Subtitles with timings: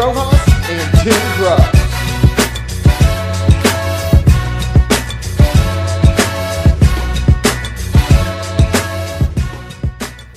[0.00, 0.32] Rojas
[0.70, 1.60] and Grubb.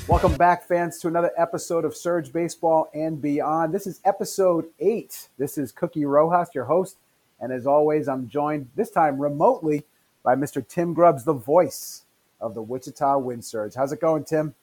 [0.06, 3.74] Welcome back, fans, to another episode of Surge Baseball and Beyond.
[3.74, 5.30] This is episode eight.
[5.38, 6.98] This is Cookie Rojas, your host.
[7.40, 9.86] And as always, I'm joined this time remotely
[10.24, 10.68] by Mr.
[10.68, 12.04] Tim Grubbs, the voice
[12.42, 13.76] of the Wichita Wind Surge.
[13.76, 14.56] How's it going, Tim?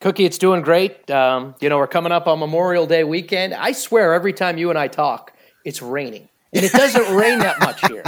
[0.00, 1.10] Cookie, it's doing great.
[1.10, 3.52] Um, you know, we're coming up on Memorial Day weekend.
[3.52, 7.60] I swear, every time you and I talk, it's raining, and it doesn't rain that
[7.60, 8.04] much here.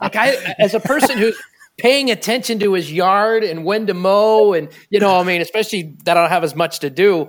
[0.00, 1.40] Like I, as a person who's
[1.78, 5.94] paying attention to his yard and when to mow, and you know, I mean, especially
[6.04, 7.28] that I don't have as much to do.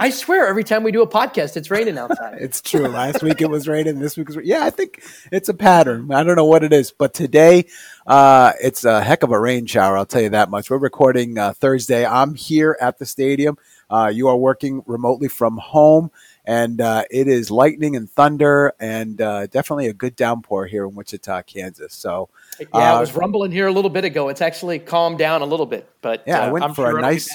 [0.00, 2.38] I swear, every time we do a podcast, it's raining outside.
[2.40, 2.88] it's true.
[2.88, 4.00] Last week it was raining.
[4.00, 4.64] This week was yeah.
[4.64, 6.12] I think it's a pattern.
[6.12, 7.66] I don't know what it is, but today
[8.06, 9.96] uh, it's a heck of a rain shower.
[9.96, 10.70] I'll tell you that much.
[10.70, 12.06] We're recording uh, Thursday.
[12.06, 13.58] I'm here at the stadium.
[13.90, 16.10] Uh, you are working remotely from home,
[16.44, 20.94] and uh, it is lightning and thunder, and uh, definitely a good downpour here in
[20.94, 21.94] Wichita, Kansas.
[21.94, 22.28] So
[22.60, 24.28] yeah, I was uh, rumbling here a little bit ago.
[24.28, 27.02] It's actually calmed down a little bit, but yeah, I went I'm for sure a
[27.02, 27.28] nice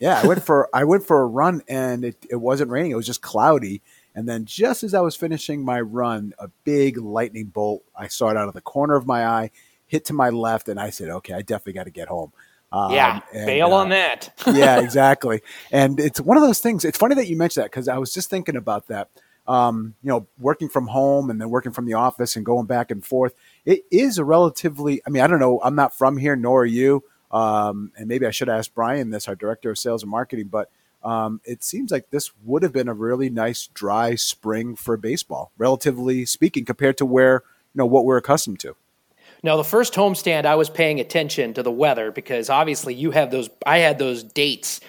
[0.00, 2.90] yeah, I went for I went for a run and it, it wasn't raining.
[2.90, 3.82] It was just cloudy.
[4.12, 8.30] And then just as I was finishing my run, a big lightning bolt I saw
[8.30, 9.50] it out of the corner of my eye,
[9.90, 12.32] hit to my left, and I said, "Okay, I definitely got to get home."
[12.72, 14.32] Um, yeah, and, bail uh, on that.
[14.46, 15.42] yeah, exactly.
[15.72, 16.84] And it's one of those things.
[16.84, 19.08] It's funny that you mentioned that because I was just thinking about that.
[19.48, 22.92] Um, you know, working from home and then working from the office and going back
[22.92, 23.34] and forth.
[23.64, 25.02] It is a relatively.
[25.04, 25.60] I mean, I don't know.
[25.64, 27.02] I'm not from here, nor are you.
[27.32, 30.70] Um, and maybe I should ask Brian this, our director of sales and marketing, but
[31.02, 35.52] um, it seems like this would have been a really nice dry spring for baseball,
[35.56, 38.76] relatively speaking, compared to where you know what we're accustomed to.
[39.42, 43.30] Now, the first homestand, I was paying attention to the weather because obviously you have
[43.30, 43.48] those.
[43.66, 44.80] I had those dates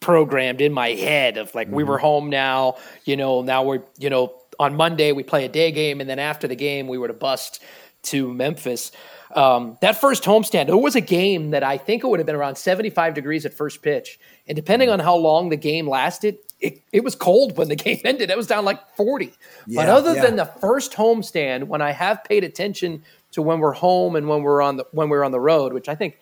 [0.00, 1.76] programmed in my head of like mm-hmm.
[1.76, 2.76] we were home now.
[3.04, 6.18] You know, now we're you know on Monday we play a day game, and then
[6.18, 7.62] after the game we were to bust
[8.04, 8.92] to Memphis.
[9.34, 12.34] Um, that first homestand, it was a game that I think it would have been
[12.34, 14.18] around 75 degrees at first pitch.
[14.46, 18.00] And depending on how long the game lasted, it, it was cold when the game
[18.04, 18.30] ended.
[18.30, 19.32] It was down like 40.
[19.66, 20.22] Yeah, but other yeah.
[20.22, 23.02] than the first homestand, when I have paid attention
[23.32, 25.88] to when we're home and when we're on the when we're on the road, which
[25.88, 26.18] I think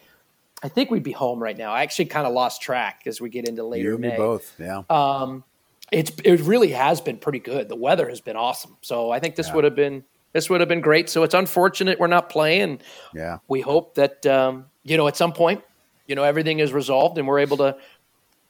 [0.63, 1.73] I think we'd be home right now.
[1.73, 4.17] I actually kind of lost track as we get into later you May.
[4.17, 4.83] both, yeah.
[4.91, 5.45] Um,
[5.93, 7.69] it's it really has been pretty good.
[7.69, 8.77] The weather has been awesome.
[8.81, 9.55] So I think this yeah.
[9.55, 11.09] would have been this would have been great.
[11.09, 12.81] So it's unfortunate we're not playing.
[13.15, 13.39] Yeah.
[13.49, 15.63] We hope that um, you know at some point,
[16.07, 17.77] you know, everything is resolved and we're able to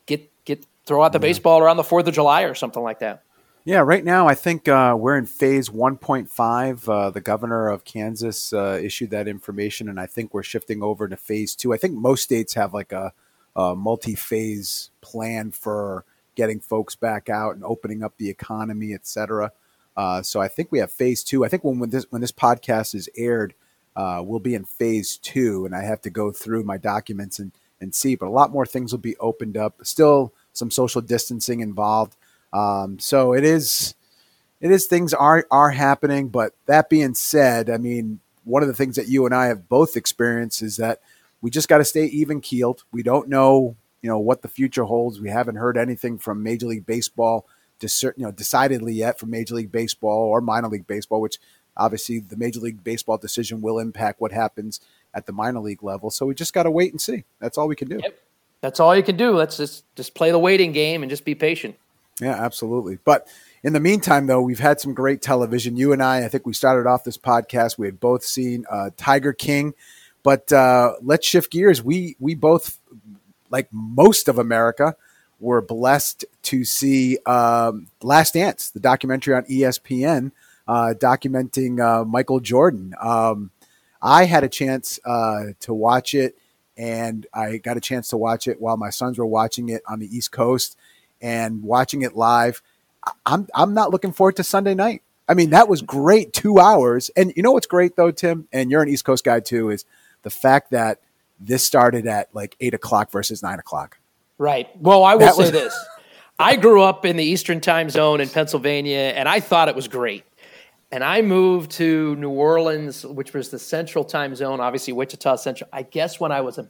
[0.07, 1.29] get get throw out the yeah.
[1.29, 3.23] baseball around the Fourth of July or something like that.
[3.67, 6.89] Yeah, right now I think uh, we're in phase 1.5.
[6.89, 11.09] Uh, the governor of Kansas uh, issued that information, and I think we're shifting over
[11.09, 11.75] to phase two.
[11.75, 13.13] I think most states have like a,
[13.57, 16.05] a multi-phase plan for
[16.37, 19.51] getting folks back out and opening up the economy, et cetera.
[19.97, 21.45] Uh, so I think we have phase two.
[21.45, 23.53] I think when, when this when this podcast is aired,
[23.97, 27.51] uh, we'll be in phase two, and I have to go through my documents and
[27.81, 28.15] and see.
[28.15, 29.81] But a lot more things will be opened up.
[29.83, 32.17] Still some social distancing involved.
[32.57, 33.95] Um, so it is
[34.61, 36.29] it is things are are happening.
[36.29, 39.69] But that being said, I mean one of the things that you and I have
[39.69, 41.01] both experienced is that
[41.41, 42.85] we just got to stay even keeled.
[42.93, 45.21] We don't know you know what the future holds.
[45.21, 47.47] We haven't heard anything from Major League Baseball
[47.83, 51.39] you know, decidedly yet from Major League Baseball or minor league baseball, which
[51.77, 54.81] obviously the Major League Baseball decision will impact what happens
[55.13, 56.11] at the minor league level.
[56.11, 57.25] So we just got to wait and see.
[57.39, 58.01] That's all we can do.
[58.03, 58.19] Yep.
[58.63, 59.33] That's all you can do.
[59.33, 61.77] Let's just just play the waiting game and just be patient.
[62.21, 62.99] Yeah, absolutely.
[63.05, 63.29] But
[63.63, 65.77] in the meantime, though, we've had some great television.
[65.77, 67.79] You and I, I think we started off this podcast.
[67.79, 69.75] We had both seen uh, Tiger King,
[70.23, 71.83] but uh, let's shift gears.
[71.83, 72.79] We we both,
[73.51, 74.97] like most of America,
[75.41, 80.33] were blessed to see um, Last Dance, the documentary on ESPN
[80.69, 82.95] uh, documenting uh, Michael Jordan.
[83.01, 83.51] Um,
[84.03, 86.37] I had a chance uh, to watch it,
[86.77, 89.99] and I got a chance to watch it while my sons were watching it on
[89.99, 90.77] the East Coast
[91.27, 92.63] and watching it live.
[93.25, 95.03] I'm I'm not looking forward to Sunday night.
[95.29, 97.11] I mean, that was great, two hours.
[97.17, 99.85] And you know what's great though, Tim, and you're an East Coast guy too, is
[100.23, 101.01] the fact that
[101.41, 103.99] this started at like eight o'clock versus nine o'clock.
[104.39, 104.69] Right.
[104.81, 105.87] Well, I will that say was- this.
[106.39, 109.89] I grew up in the Eastern time zone in Pennsylvania, and I thought it was
[109.89, 110.23] great.
[110.93, 115.69] And I moved to New Orleans, which was the central time zone, obviously Wichita Central.
[115.73, 116.69] I guess when I was a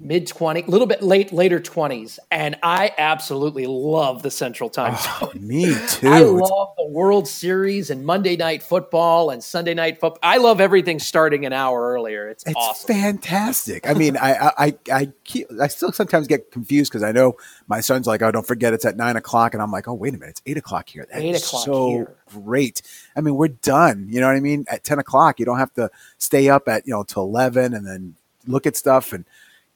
[0.00, 2.20] mid 20, a little bit late, later 20s.
[2.30, 5.46] And I absolutely love the Central Time Oh, Zone.
[5.46, 6.08] me too.
[6.08, 10.20] I love the World Series and Monday Night Football and Sunday Night Football.
[10.22, 12.28] I love everything starting an hour earlier.
[12.28, 12.94] It's, It's awesome.
[12.94, 13.88] fantastic.
[13.88, 17.36] I mean, I I I I, keep, I still sometimes get confused because I know
[17.66, 20.14] my son's like, "Oh, don't forget it's at nine o'clock," and I'm like, "Oh, wait
[20.14, 22.14] a minute, it's eight o'clock here." That Eight is o'clock so here.
[22.28, 22.82] great.
[23.16, 24.06] I mean, we're done.
[24.08, 24.64] You know what I mean?
[24.68, 27.84] At ten o'clock, you don't have to stay up at you know till eleven and
[27.84, 28.14] then
[28.46, 29.12] look at stuff.
[29.12, 29.24] And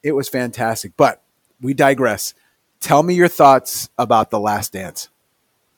[0.03, 0.93] it was fantastic.
[0.97, 1.23] But
[1.61, 2.35] we digress.
[2.81, 5.09] Tell me your thoughts about the Last Dance.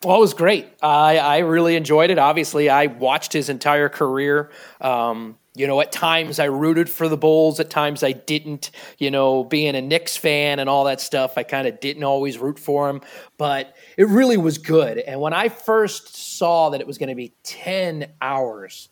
[0.02, 0.66] Well, it was great.
[0.82, 2.18] I, I really enjoyed it.
[2.18, 4.50] Obviously, I watched his entire career.
[4.80, 7.58] Um, you know, at times I rooted for the Bulls.
[7.60, 8.70] At times I didn't.
[8.98, 12.38] You know, being a Knicks fan and all that stuff, I kind of didn't always
[12.38, 13.00] root for him.
[13.38, 14.98] But it really was good.
[14.98, 18.88] And when I first saw that it was going to be ten hours,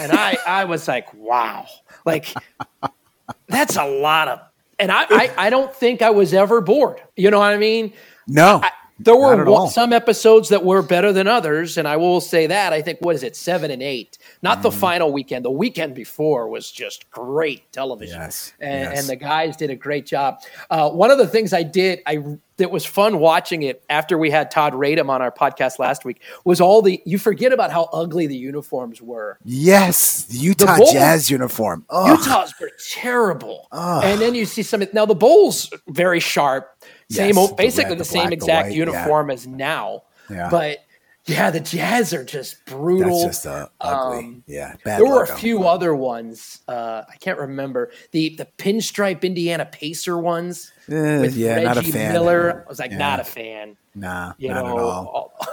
[0.00, 1.66] and I, I was like, wow,
[2.04, 2.34] like
[3.46, 4.40] that's a lot of.
[4.78, 7.00] And I, I, I don't think I was ever bored.
[7.16, 7.92] You know what I mean?
[8.26, 8.70] No, I,
[9.00, 12.72] there were one- some episodes that were better than others, and I will say that.
[12.72, 14.17] I think what is it, seven and eight?
[14.42, 14.62] Not Mm.
[14.62, 15.44] the final weekend.
[15.44, 18.98] The weekend before was just great television, Yes, and, yes.
[19.00, 20.40] and the guys did a great job.
[20.70, 22.22] Uh, one of the things I did, I
[22.56, 26.20] that was fun watching it after we had Todd Radom on our podcast last week
[26.44, 27.00] was all the.
[27.04, 29.38] You forget about how ugly the uniforms were.
[29.44, 31.84] yes, the Utah Bulls- Jazz uniform.
[31.88, 33.68] Oh, Utah's were terrible.
[33.72, 36.68] And then you see some now the Bulls very sharp.
[37.10, 39.46] Same Yes, old, the basically red, the, the same black, the exact white, uniform as
[39.46, 40.02] now.
[40.30, 40.48] Yeah.
[40.50, 40.78] But
[41.28, 43.22] yeah, the Jazz are just brutal.
[43.22, 44.18] that's just uh, ugly.
[44.18, 46.60] Um, yeah, bad there were a few other ones.
[46.66, 51.76] Uh, I can't remember the the pinstripe Indiana Pacer ones Eh, with yeah, Reggie not
[51.76, 52.12] a fan.
[52.12, 52.64] Miller.
[52.66, 52.98] I was like, Yeah.
[52.98, 53.76] not a fan.
[53.94, 55.32] Nah, You not know, at all.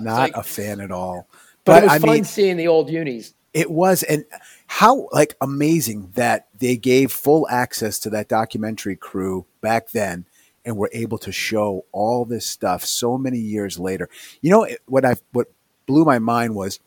[0.00, 1.26] Not like- a fan at all.
[1.64, 3.32] but, it was I fun mean, seeing the old unis.
[3.54, 4.24] it was, and
[4.66, 10.26] how like amazing that they gave full access to that documentary crew back then,
[10.66, 14.10] and we were able to show all this stuff so many years later.
[14.42, 15.46] You know what I what
[15.86, 16.80] blew my mind was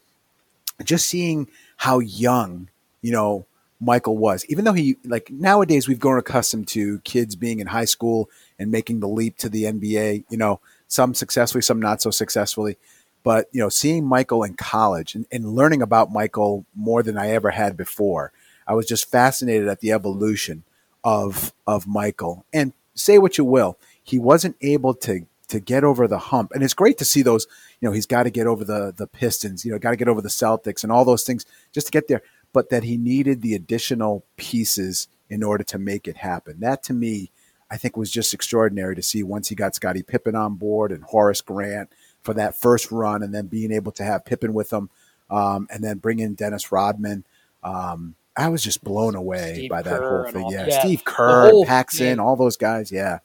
[0.84, 1.48] just seeing
[1.78, 2.70] how young
[3.02, 3.48] you know
[3.80, 4.46] Michael was.
[4.50, 8.30] Even though he like nowadays we've grown accustomed to kids being in high school
[8.60, 10.26] and making the leap to the NBA.
[10.30, 12.78] You know, some successfully, some not so successfully.
[13.24, 17.30] But you know, seeing Michael in college and, and learning about Michael more than I
[17.32, 18.34] ever had before,
[18.68, 20.64] I was just fascinated at the evolution
[21.04, 22.46] of of Michael.
[22.52, 26.52] And say what you will, he wasn't able to to get over the hump.
[26.54, 27.48] And it's great to see those.
[27.82, 29.66] You know, he's got to get over the the Pistons.
[29.66, 32.08] You know, got to get over the Celtics and all those things just to get
[32.08, 32.22] there.
[32.54, 36.60] But that he needed the additional pieces in order to make it happen.
[36.60, 37.32] That to me,
[37.70, 41.04] I think was just extraordinary to see once he got Scottie Pippen on board and
[41.04, 41.92] Horace Grant
[42.22, 44.90] for that first run, and then being able to have Pippen with him,
[45.30, 47.26] um, and then bring in Dennis Rodman.
[47.64, 50.50] Um, I was just blown away Steve by that Kerr whole thing.
[50.50, 52.90] Yeah, yeah, Steve Kerr, whole Paxson, all those guys.
[52.92, 53.20] Yeah,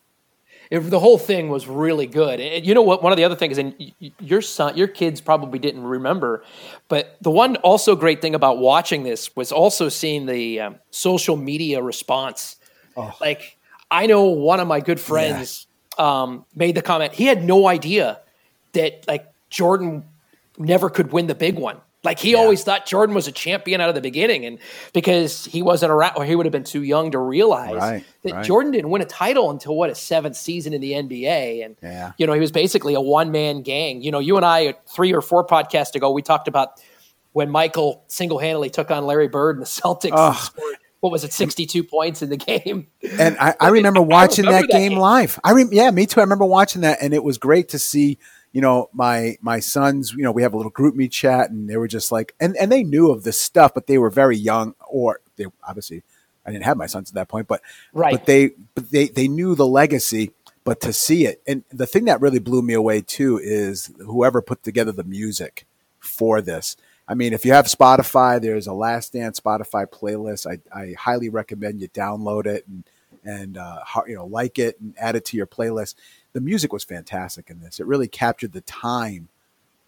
[0.70, 2.40] It, the whole thing was really good.
[2.40, 3.02] And you know what?
[3.02, 3.74] One of the other things, and
[4.18, 6.42] your son, your kids probably didn't remember,
[6.88, 11.36] but the one also great thing about watching this was also seeing the um, social
[11.36, 12.56] media response.
[12.96, 13.14] Oh.
[13.20, 13.56] Like,
[13.90, 17.12] I know one of my good friends um, made the comment.
[17.12, 18.20] He had no idea
[18.72, 20.04] that like Jordan
[20.58, 21.80] never could win the big one.
[22.04, 24.58] Like he always thought Jordan was a champion out of the beginning, and
[24.92, 28.32] because he wasn't around, or he would have been too young to realize Right, that
[28.34, 28.44] right.
[28.44, 32.12] Jordan didn't win a title until what his seventh season in the NBA, and Yeah.
[32.18, 34.02] you know he was basically a one man gang.
[34.02, 36.80] You know, you and I three or four podcasts ago we talked about
[37.32, 40.50] when Michael single handedly took on Larry Bird and the Celtics.
[40.56, 42.86] and what was it, sixty two points in the game?
[43.18, 44.98] and I, I remember watching remember that, that game, game.
[44.98, 45.40] live.
[45.42, 46.20] I re- yeah, me too.
[46.20, 48.18] I remember watching that, and it was great to see.
[48.54, 50.14] You know, my my sons.
[50.16, 52.72] You know, we have a little GroupMe chat, and they were just like, and and
[52.72, 56.02] they knew of this stuff, but they were very young, or they obviously.
[56.46, 57.62] I didn't have my sons at that point, but
[57.94, 58.12] Right.
[58.16, 60.30] but they but they they knew the legacy.
[60.62, 64.40] But to see it, and the thing that really blew me away too is whoever
[64.40, 65.66] put together the music
[66.00, 66.76] for this.
[67.08, 70.46] I mean, if you have Spotify, there's a Last Dance Spotify playlist.
[70.46, 72.84] I, I highly recommend you download it and
[73.24, 75.94] and uh, you know like it and add it to your playlist.
[76.34, 77.80] The music was fantastic in this.
[77.80, 79.28] It really captured the time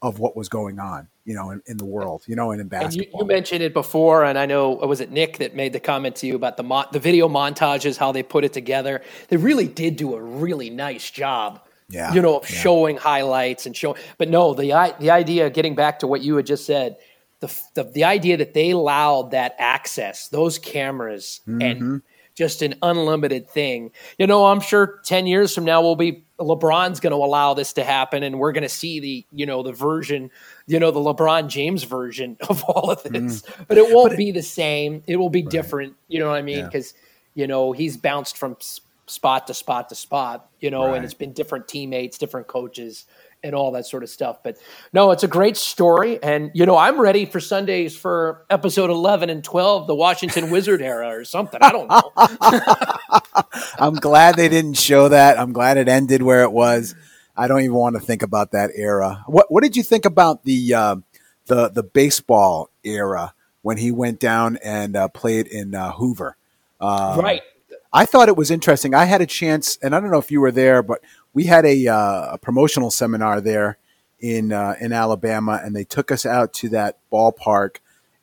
[0.02, 2.66] of what was going on, you know, in, in the world, you know, and in
[2.72, 3.20] And you, basketball.
[3.22, 6.26] you mentioned it before, and I know was it Nick that made the comment to
[6.26, 9.02] you about the mon- the video montages, how they put it together.
[9.28, 11.60] They really did do a really nice job.
[11.88, 12.56] Yeah, you know, of yeah.
[12.56, 13.96] showing highlights and showing.
[14.18, 16.96] But no, the the idea, getting back to what you had just said,
[17.40, 21.62] the the, the idea that they allowed that access, those cameras, Mm-hmm.
[21.62, 22.02] and
[22.36, 23.90] just an unlimited thing.
[24.18, 27.72] You know, I'm sure ten years from now we'll be LeBron's going to allow this
[27.72, 30.30] to happen, and we're going to see the you know the version,
[30.66, 33.42] you know, the LeBron James version of all of this.
[33.66, 35.02] But it won't be the same.
[35.06, 35.96] It will be different.
[36.08, 36.56] You know what I mean?
[36.56, 36.60] Mm.
[36.60, 36.66] Yeah.
[36.66, 36.94] Because
[37.34, 38.56] you know, he's bounced from
[39.06, 40.96] spot to spot to spot, you know, right.
[40.96, 43.06] and it's been different teammates, different coaches,
[43.46, 44.42] and all that sort of stuff.
[44.42, 44.58] But
[44.92, 46.22] no, it's a great story.
[46.22, 50.82] And, you know, I'm ready for Sundays for episode 11 and 12, the Washington Wizard
[50.82, 51.60] era or something.
[51.62, 52.12] I don't know.
[53.78, 55.38] I'm glad they didn't show that.
[55.38, 56.94] I'm glad it ended where it was.
[57.36, 59.22] I don't even want to think about that era.
[59.26, 60.96] What What did you think about the uh,
[61.46, 66.36] the the baseball era when he went down and uh, played in uh, Hoover?
[66.80, 67.42] Um, right.
[67.92, 68.94] I thought it was interesting.
[68.94, 71.02] I had a chance, and I don't know if you were there, but
[71.36, 73.76] we had a, uh, a promotional seminar there
[74.20, 77.76] in uh, in Alabama, and they took us out to that ballpark,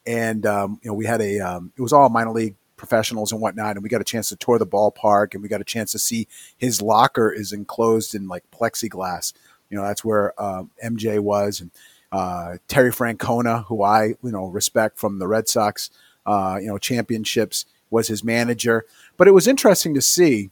[0.03, 3.39] and um, you know we had a um, it was all minor league professionals and
[3.39, 5.91] whatnot, and we got a chance to tour the ballpark, and we got a chance
[5.91, 6.27] to see
[6.57, 9.31] his locker is enclosed in like plexiglass.
[9.69, 11.69] You know that's where uh, MJ was, and
[12.11, 15.91] uh, Terry Francona, who I you know respect from the Red Sox,
[16.25, 18.85] uh, you know championships was his manager.
[19.17, 20.49] But it was interesting to see,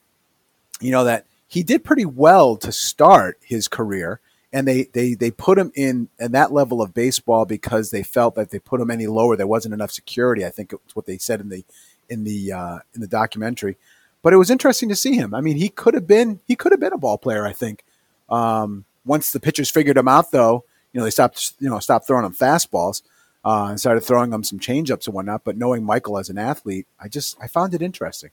[0.80, 4.22] you know, that he did pretty well to start his career.
[4.53, 8.36] And they, they, they put him in, in that level of baseball because they felt
[8.36, 10.46] that they put him any lower, there wasn't enough security.
[10.46, 11.65] I think it's what they said in the
[12.10, 13.75] in the uh, in the documentary.
[14.22, 15.34] But it was interesting to see him.
[15.34, 17.46] I mean, he could have been he could have been a ball player.
[17.46, 17.84] I think.
[18.29, 22.08] Um, once the pitchers figured him out, though, you know they stopped you know stopped
[22.08, 23.01] throwing him fastballs
[23.43, 25.43] uh, and started throwing him some changeups and whatnot.
[25.43, 28.31] But knowing Michael as an athlete, I just I found it interesting.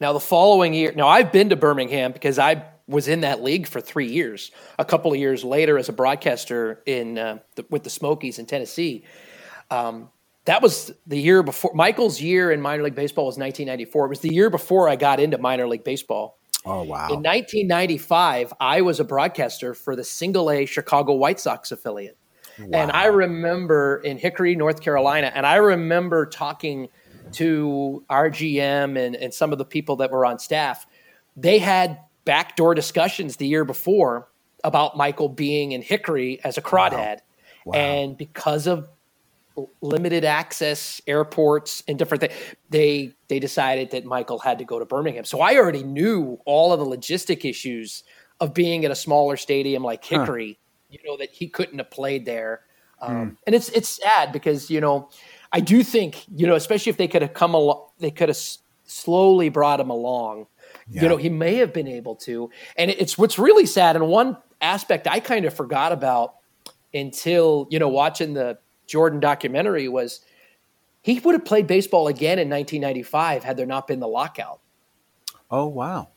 [0.00, 3.66] Now the following year, now I've been to Birmingham because I was in that league
[3.66, 4.50] for three years.
[4.78, 8.46] A couple of years later, as a broadcaster in uh, the, with the Smokies in
[8.46, 9.04] Tennessee.
[9.70, 10.10] Um,
[10.46, 14.06] that was the year before Michael's year in minor league baseball was 1994.
[14.06, 16.38] It was the year before I got into minor league baseball.
[16.64, 17.08] Oh wow!
[17.08, 22.16] In 1995, I was a broadcaster for the Single A Chicago White Sox affiliate.
[22.58, 22.66] Wow.
[22.72, 26.88] And I remember in Hickory, North Carolina, and I remember talking
[27.32, 30.86] to RGM and, and some of the people that were on staff.
[31.36, 34.28] They had backdoor discussions the year before
[34.64, 37.18] about Michael being in Hickory as a crawdad.
[37.64, 37.72] Wow.
[37.72, 37.74] Wow.
[37.74, 38.88] And because of
[39.82, 42.32] limited access airports and different things
[42.70, 46.72] they they decided that michael had to go to birmingham so i already knew all
[46.72, 48.04] of the logistic issues
[48.38, 52.24] of being at a smaller stadium like hickory you know that he couldn't have played
[52.24, 52.62] there.
[53.00, 53.36] Um, mm.
[53.46, 55.10] And it's it's sad because you know
[55.52, 58.36] I do think you know especially if they could have come along, they could have
[58.36, 60.46] s- slowly brought him along.
[60.88, 61.02] Yeah.
[61.02, 63.96] You know he may have been able to, and it's what's really sad.
[63.96, 66.34] And one aspect I kind of forgot about
[66.92, 70.20] until you know watching the Jordan documentary was
[71.02, 74.60] he would have played baseball again in 1995 had there not been the lockout.
[75.50, 76.08] Oh wow!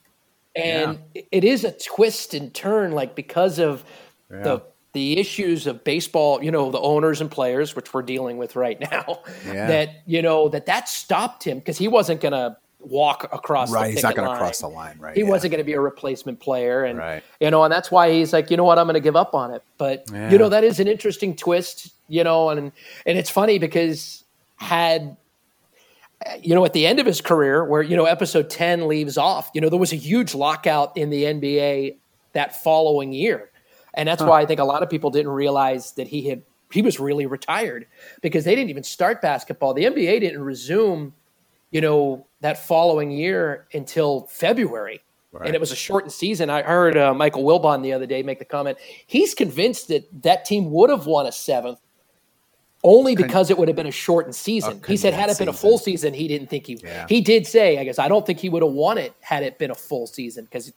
[0.56, 1.22] And yeah.
[1.32, 3.84] it is a twist and turn, like because of
[4.30, 4.42] yeah.
[4.42, 8.56] the the issues of baseball, you know, the owners and players, which we're dealing with
[8.56, 9.68] right now, yeah.
[9.68, 13.72] that you know that that stopped him because he wasn't going to walk across.
[13.72, 14.98] Right, he's not going to cross the line.
[15.00, 15.30] Right, he yeah.
[15.30, 17.24] wasn't going to be a replacement player, and right.
[17.40, 19.34] you know, and that's why he's like, you know what, I'm going to give up
[19.34, 19.64] on it.
[19.78, 20.30] But yeah.
[20.30, 22.72] you know, that is an interesting twist, you know, and
[23.06, 24.24] and it's funny because
[24.58, 25.16] had
[26.40, 29.50] you know, at the end of his career, where you know episode ten leaves off,
[29.54, 31.96] you know, there was a huge lockout in the NBA
[32.34, 33.51] that following year
[33.94, 34.28] and that's huh.
[34.30, 37.26] why I think a lot of people didn't realize that he had he was really
[37.26, 37.86] retired
[38.22, 39.74] because they didn't even start basketball.
[39.74, 41.14] The NBA didn't resume,
[41.70, 45.02] you know, that following year until February.
[45.34, 45.48] Right.
[45.48, 46.50] And it was a shortened season.
[46.50, 48.78] I heard uh, Michael Wilbon the other day make the comment.
[49.08, 51.80] He's convinced that that team would have won a seventh
[52.84, 54.82] only because it would have been a shortened season.
[54.88, 56.80] He said, had it been a full season, he didn't think he.
[56.84, 57.06] Yeah.
[57.08, 59.58] He did say, I guess, I don't think he would have won it had it
[59.58, 60.74] been a full season because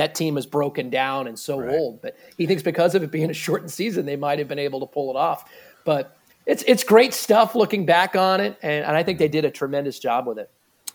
[0.00, 1.78] that team is broken down and so right.
[1.78, 2.00] old.
[2.00, 4.80] But he thinks because of it being a shortened season, they might have been able
[4.80, 5.44] to pull it off.
[5.84, 6.16] But
[6.46, 9.50] it's it's great stuff looking back on it, and, and I think they did a
[9.50, 10.50] tremendous job with it.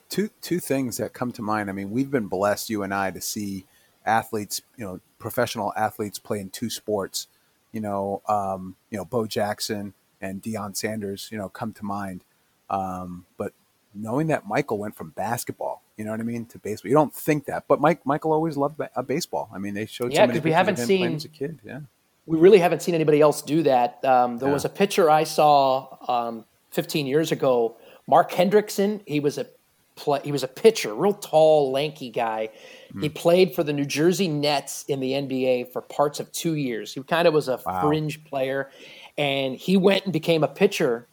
[0.09, 1.69] Two two things that come to mind.
[1.69, 3.65] I mean, we've been blessed, you and I, to see
[4.07, 7.27] athletes, you know, professional athletes play in two sports.
[7.71, 12.23] You know, um, you know, Bo Jackson and Deion Sanders, you know, come to mind.
[12.71, 13.53] Um, but
[13.95, 16.89] knowing that Michael went from basketball, you know what I mean, to baseball.
[16.89, 19.49] You don't think that, but Mike Michael always loved a uh, baseball.
[19.53, 21.59] I mean, they showed yeah because we haven't seen as a kid.
[21.63, 21.79] Yeah,
[22.25, 24.03] we really haven't seen anybody else do that.
[24.03, 24.53] Um, there yeah.
[24.53, 29.01] was a pitcher I saw um, 15 years ago, Mark Hendrickson.
[29.05, 29.47] He was a
[29.95, 32.49] play, he was a pitcher, real tall, lanky guy.
[32.93, 33.03] Mm.
[33.03, 36.93] He played for the New Jersey Nets in the NBA for parts of two years.
[36.93, 37.81] He kind of was a wow.
[37.81, 38.69] fringe player,
[39.17, 41.07] and he went and became a pitcher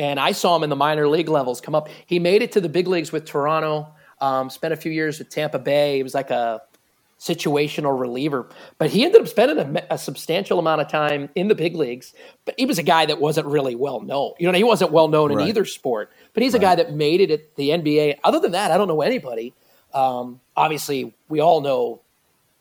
[0.00, 1.90] and I saw him in the minor league levels come up.
[2.06, 3.86] He made it to the big leagues with Toronto.
[4.18, 5.96] Um, spent a few years with Tampa Bay.
[5.96, 6.62] He was like a
[7.18, 8.48] situational reliever.
[8.78, 12.14] But he ended up spending a, a, substantial amount of time in the big leagues.
[12.46, 14.32] But he was a guy that wasn't really well known.
[14.38, 15.42] You know, he wasn't well known right.
[15.42, 16.10] in either sport.
[16.32, 16.62] But he's right.
[16.62, 18.20] a guy that made it at the NBA.
[18.24, 19.52] Other than that, I don't know anybody.
[19.92, 22.00] Um, obviously, we all know,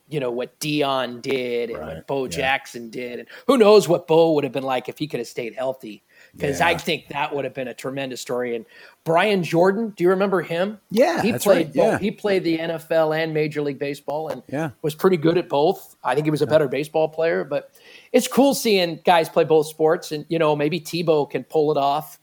[0.09, 1.95] you know, what Deion did and right.
[1.95, 2.31] what Bo yeah.
[2.31, 5.27] Jackson did, and who knows what Bo would have been like if he could have
[5.27, 6.03] stayed healthy
[6.35, 6.67] because yeah.
[6.67, 8.55] I think that would have been a tremendous story.
[8.55, 8.65] And
[9.03, 10.79] Brian Jordan, do you remember him?
[10.91, 11.67] Yeah, he played.
[11.67, 11.75] Right.
[11.75, 11.99] Yeah.
[11.99, 14.71] he played the NFL and Major League Baseball, and yeah.
[14.81, 15.95] was pretty good at both.
[16.03, 17.71] I think he was a better baseball player, but
[18.11, 20.11] it's cool seeing guys play both sports.
[20.11, 22.19] And you know, maybe Tebow can pull it off.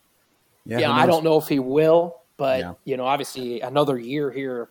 [0.65, 4.69] Yeah, I don't know if he will, but you know, obviously another year here.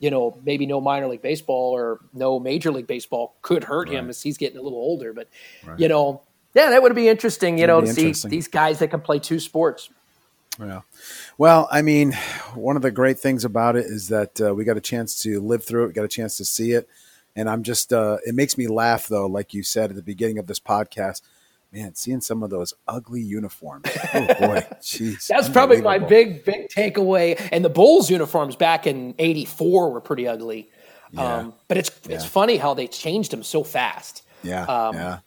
[0.00, 3.98] You know, maybe no minor league baseball or no major league baseball could hurt right.
[3.98, 5.12] him as he's getting a little older.
[5.12, 5.28] But
[5.66, 5.76] right.
[5.76, 6.22] you know,
[6.54, 9.40] yeah, that would be interesting, you know, to see these guys that can play two
[9.40, 9.90] sports.
[10.58, 10.80] Yeah.
[11.36, 12.12] Well, I mean,
[12.54, 15.40] one of the great things about it is that uh, we got a chance to
[15.40, 16.88] live through it, got a chance to see it.
[17.36, 20.38] And I'm just, uh, it makes me laugh, though, like you said at the beginning
[20.38, 21.22] of this podcast.
[21.70, 23.84] Man, seeing some of those ugly uniforms.
[24.14, 24.66] Oh, boy.
[24.80, 25.26] Jeez.
[25.26, 27.46] That's probably my big, big takeaway.
[27.52, 30.70] And the Bulls uniforms back in 84 were pretty ugly.
[31.12, 31.36] Yeah.
[31.36, 32.14] Um, but it's, yeah.
[32.16, 34.22] it's funny how they changed them so fast.
[34.42, 34.64] Yeah.
[34.64, 35.18] Um, yeah.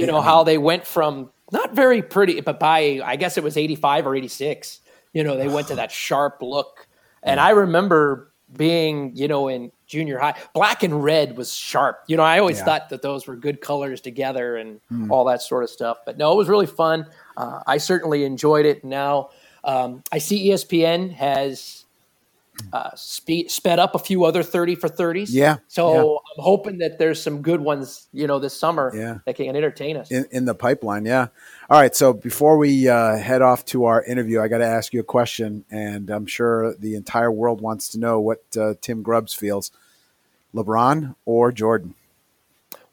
[0.00, 3.56] You know, how they went from not very pretty, but by, I guess it was
[3.56, 4.80] 85 or 86,
[5.12, 6.88] you know, they went to that sharp look.
[7.22, 12.02] And I remember being, you know, in junior high, black and red was sharp.
[12.06, 12.64] You know, I always yeah.
[12.64, 15.10] thought that those were good colors together and mm.
[15.10, 15.98] all that sort of stuff.
[16.04, 17.06] But no, it was really fun.
[17.36, 18.84] Uh, I certainly enjoyed it.
[18.84, 19.30] Now
[19.64, 21.85] um, I see ESPN has
[22.72, 25.28] uh, speed, sped up a few other 30 for 30s.
[25.30, 25.58] Yeah.
[25.68, 26.00] So yeah.
[26.00, 29.18] I'm hoping that there's some good ones, you know, this summer yeah.
[29.26, 30.10] that can entertain us.
[30.10, 31.28] In, in the pipeline, yeah.
[31.68, 31.94] All right.
[31.94, 35.04] So before we uh, head off to our interview, I got to ask you a
[35.04, 39.70] question, and I'm sure the entire world wants to know what uh, Tim Grubbs feels
[40.56, 41.94] LeBron or Jordan?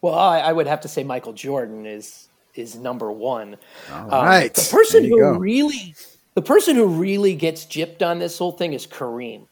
[0.02, 3.56] Well, I, I, would have to say Michael Jordan is is number one.
[3.92, 4.46] All right.
[4.58, 4.64] um.
[4.64, 5.32] The person who go.
[5.38, 5.96] really
[6.36, 9.48] the person who really gets gypped on this whole thing is Kareem.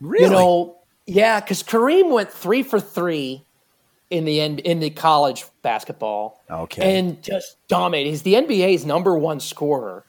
[0.00, 0.24] Really?
[0.24, 0.76] You know,
[1.06, 3.44] yeah, because Kareem went three for three
[4.10, 6.42] in the end in the college basketball.
[6.50, 6.98] Okay.
[6.98, 8.10] And just dominated.
[8.10, 10.04] He's the NBA's number one scorer.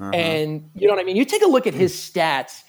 [0.00, 0.10] Uh-huh.
[0.10, 1.16] And you know what I mean?
[1.16, 2.62] You take a look at his stats,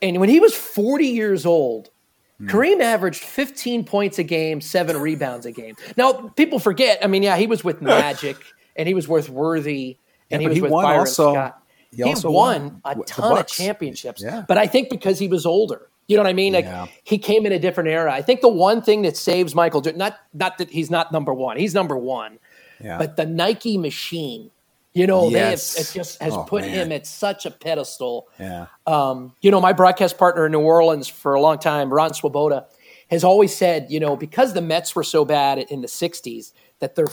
[0.00, 1.90] and when he was 40 years old,
[2.38, 2.48] hmm.
[2.48, 5.76] Kareem averaged 15 points a game, seven rebounds a game.
[5.96, 8.36] Now, people forget, I mean, yeah, he was with Magic
[8.74, 9.96] and he was with Worthy
[10.30, 11.62] and yeah, he was with Byron also, Scott.
[11.92, 14.22] He, he won, won, a ton of championships.
[14.22, 14.44] Yeah.
[14.48, 15.90] But I think because he was older.
[16.12, 16.52] You know what I mean?
[16.52, 16.88] Like yeah.
[17.04, 18.12] he came in a different era.
[18.12, 21.56] I think the one thing that saves Michael not not that he's not number one,
[21.56, 22.38] he's number one,
[22.84, 22.98] yeah.
[22.98, 24.50] but the Nike machine.
[24.92, 25.78] You know, yes.
[25.78, 26.70] have, it just has oh, put man.
[26.70, 28.28] him at such a pedestal.
[28.38, 28.66] Yeah.
[28.86, 32.66] Um, you know, my broadcast partner in New Orleans for a long time, Ron Swoboda,
[33.08, 36.94] has always said, you know, because the Mets were so bad in the '60s, that
[36.94, 37.10] the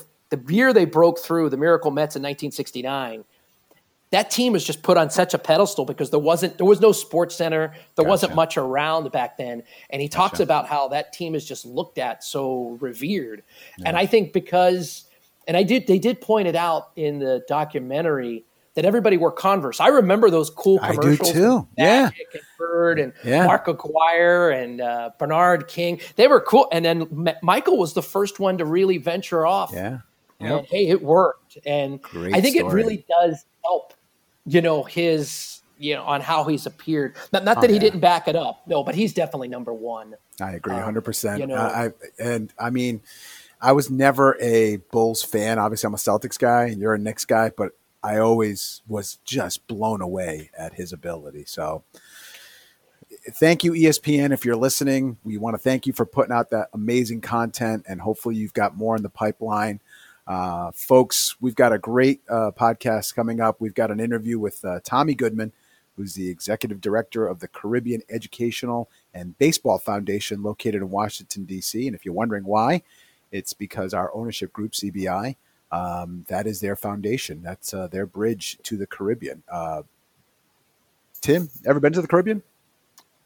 [0.49, 3.23] year they broke through, the Miracle Mets in 1969
[4.11, 6.89] that team was just put on such a pedestal because there wasn't there was no
[6.89, 8.09] SportsCenter there gotcha.
[8.09, 10.17] wasn't much around back then and he gotcha.
[10.17, 13.43] talks about how that team is just looked at so revered
[13.77, 13.87] yeah.
[13.87, 15.05] and i think because
[15.47, 18.43] and i did they did point it out in the documentary
[18.75, 22.99] that everybody wore converse i remember those cool commercials I do too yeah and bird
[22.99, 23.45] and yeah.
[23.45, 28.03] mark aguirre and uh, bernard king they were cool and then M- michael was the
[28.03, 29.99] first one to really venture off yeah
[30.41, 30.67] Yep.
[30.67, 32.71] hey, it worked, and Great I think story.
[32.71, 33.93] it really does help
[34.45, 37.15] you know, his, you know, on how he's appeared.
[37.31, 37.81] Not, not that oh, he yeah.
[37.81, 40.15] didn't back it up, no, but he's definitely number one.
[40.41, 41.39] I agree, hundred um, percent.
[41.39, 43.01] You know, I, and I mean,
[43.61, 45.59] I was never a Bulls fan.
[45.59, 49.67] Obviously, I'm a Celtics guy, and you're a Knicks guy, but I always was just
[49.67, 51.43] blown away at his ability.
[51.45, 51.83] So,
[53.31, 55.17] thank you, ESPN, if you're listening.
[55.23, 58.77] We want to thank you for putting out that amazing content, and hopefully, you've got
[58.77, 59.81] more in the pipeline.
[60.29, 63.59] Uh, folks, we've got a great uh, podcast coming up.
[63.59, 65.51] We've got an interview with uh, Tommy Goodman,
[65.97, 71.87] who's the executive director of the Caribbean Educational and Baseball Foundation located in Washington, D.C.
[71.87, 72.83] And if you're wondering why,
[73.31, 75.35] it's because our ownership group, CBI,
[75.71, 77.41] um, that is their foundation.
[77.41, 79.41] That's uh, their bridge to the Caribbean.
[79.51, 79.81] Uh,
[81.21, 82.43] Tim, ever been to the Caribbean?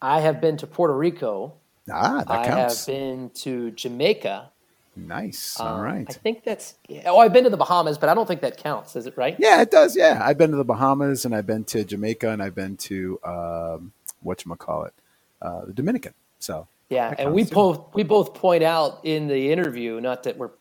[0.01, 1.53] I have been to Puerto Rico.
[1.91, 2.87] Ah, that counts.
[2.87, 4.52] I have been to Jamaica.
[4.95, 5.59] Nice.
[5.59, 6.05] All um, right.
[6.07, 6.75] I think that's.
[7.05, 8.95] Oh, I've been to the Bahamas, but I don't think that counts.
[8.95, 9.35] Is it right?
[9.39, 9.95] Yeah, it does.
[9.95, 13.19] Yeah, I've been to the Bahamas, and I've been to Jamaica, and I've been to
[13.23, 14.93] um, what you call it,
[15.41, 16.13] uh, the Dominican.
[16.39, 20.51] So yeah, and we both we both point out in the interview, not that we're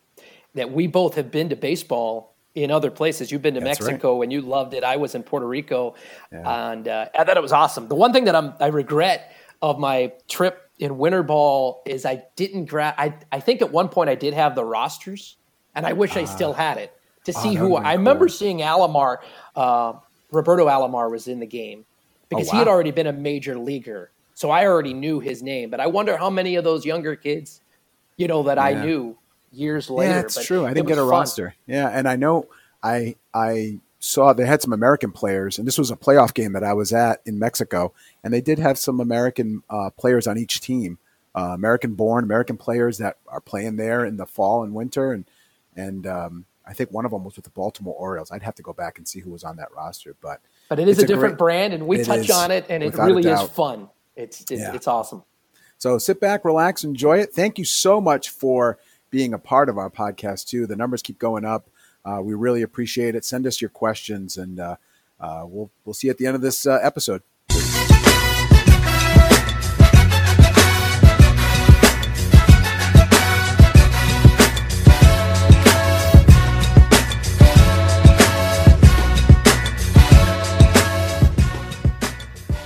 [0.55, 3.31] that we both have been to baseball in other places.
[3.31, 4.23] You've been to That's Mexico right.
[4.23, 4.83] and you loved it.
[4.83, 5.95] I was in Puerto Rico,
[6.31, 6.71] yeah.
[6.71, 7.87] and uh, I thought it was awesome.
[7.87, 12.23] The one thing that I'm I regret of my trip in winter ball is I
[12.35, 12.95] didn't grab.
[12.97, 15.37] I I think at one point I did have the rosters,
[15.75, 16.93] and I wish uh, I still had it
[17.25, 17.75] to ah, see oh, who.
[17.75, 19.17] I remember seeing Alomar.
[19.55, 19.93] Uh,
[20.31, 21.85] Roberto Alomar was in the game
[22.29, 22.53] because oh, wow.
[22.53, 25.69] he had already been a major leaguer, so I already knew his name.
[25.69, 27.61] But I wonder how many of those younger kids,
[28.17, 28.63] you know, that yeah.
[28.63, 29.17] I knew
[29.51, 30.09] years later.
[30.09, 30.65] Yeah, that's true.
[30.65, 31.09] I didn't get a fun.
[31.09, 31.55] roster.
[31.67, 32.47] Yeah, and I know
[32.81, 36.63] I I saw they had some American players, and this was a playoff game that
[36.63, 40.59] I was at in Mexico, and they did have some American uh, players on each
[40.59, 40.97] team,
[41.33, 45.23] uh, American-born American players that are playing there in the fall and winter, and
[45.75, 48.29] and um, I think one of them was with the Baltimore Orioles.
[48.29, 50.89] I'd have to go back and see who was on that roster, but but it
[50.89, 53.41] is a, different great, brand, and we touch is, on it, and it really is
[53.51, 53.89] fun.
[54.17, 54.75] It's it's, yeah.
[54.75, 55.23] it's awesome.
[55.77, 57.33] So sit back, relax, enjoy it.
[57.33, 60.67] Thank you so much for being a part of our podcast too.
[60.67, 61.69] The numbers keep going up.
[62.05, 63.23] Uh, we really appreciate it.
[63.23, 64.75] Send us your questions, and uh,
[65.19, 67.21] uh, we'll we'll see you at the end of this uh, episode.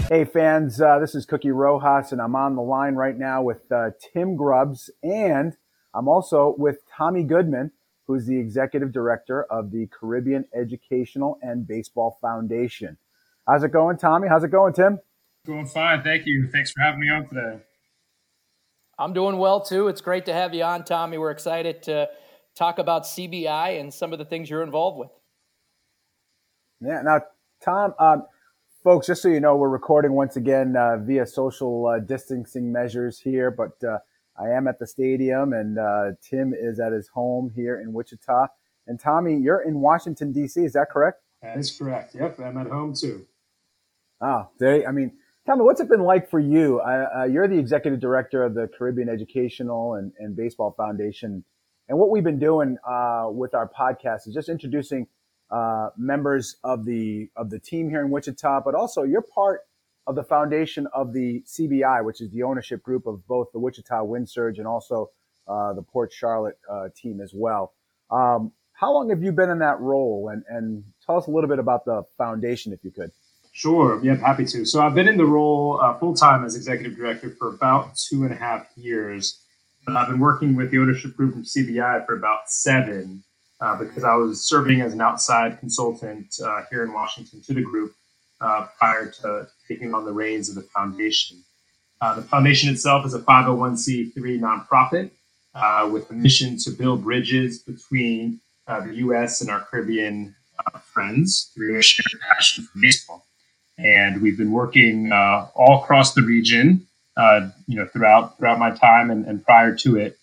[0.10, 3.71] Hey fans, uh, this is Cookie Rojas, and I'm on the line right now with
[3.71, 5.56] uh, Tim Grubbs, and
[5.93, 7.71] I'm also with Tommy Goodman
[8.08, 12.98] who's the executive director of the Caribbean Educational and Baseball Foundation.
[13.46, 14.28] How's it going, Tommy?
[14.28, 15.00] How's it going, Tim?
[15.46, 16.02] Going fine.
[16.02, 16.50] Thank you.
[16.52, 17.60] Thanks for having me on today.
[18.98, 19.89] I'm doing well too.
[19.89, 21.17] It's great to have you on, Tommy.
[21.17, 22.10] We're excited to
[22.56, 25.12] talk about CBI and some of the things you're involved with.
[26.82, 27.02] Yeah.
[27.04, 27.22] Now,
[27.63, 28.24] Tom, um,
[28.84, 33.20] folks, just so you know, we're recording once again uh, via social uh, distancing measures
[33.20, 34.00] here, but uh,
[34.39, 38.47] I am at the stadium, and uh, Tim is at his home here in Wichita.
[38.86, 40.63] And Tommy, you're in Washington D.C.
[40.63, 41.21] Is that correct?
[41.41, 42.15] That is correct.
[42.15, 43.26] Yep, I'm at home too.
[44.21, 44.86] Ah, they.
[44.86, 45.12] I mean,
[45.47, 46.80] me, what's it been like for you?
[46.80, 51.43] Uh, uh, you're the executive director of the Caribbean Educational and, and Baseball Foundation,
[51.88, 55.08] and what we've been doing uh, with our podcast is just introducing
[55.50, 59.62] uh, members of the of the team here in Wichita, but also you're part
[60.08, 64.04] of the foundation of the CBI, which is the ownership group of both the Wichita
[64.04, 65.12] Wind Surge and also
[65.48, 67.74] uh, the Port Charlotte uh, team as well.
[68.10, 70.30] Um, how long have you been in that role?
[70.32, 73.12] And, and tell us a little bit about the foundation, if you could.
[73.52, 74.00] Sure.
[74.04, 74.65] Yeah, happy to.
[74.65, 78.24] So I've been in the role uh, full time as executive director for about two
[78.24, 79.41] and a half years.
[79.88, 83.24] I've been working with the ownership group from CBI for about seven
[83.62, 87.62] uh, because I was serving as an outside consultant uh, here in Washington to the
[87.62, 87.93] group
[88.41, 91.38] uh, prior to taking on the reins of the foundation.
[91.99, 95.10] Uh, the foundation itself is a 501c3 nonprofit
[95.56, 99.41] uh, with a mission to build bridges between uh, the U.S.
[99.41, 103.25] and our Caribbean uh, friends through a shared passion for baseball.
[103.80, 106.88] And we've been working uh, all across the region,
[107.67, 110.17] you know, throughout throughout my time and, and prior to it,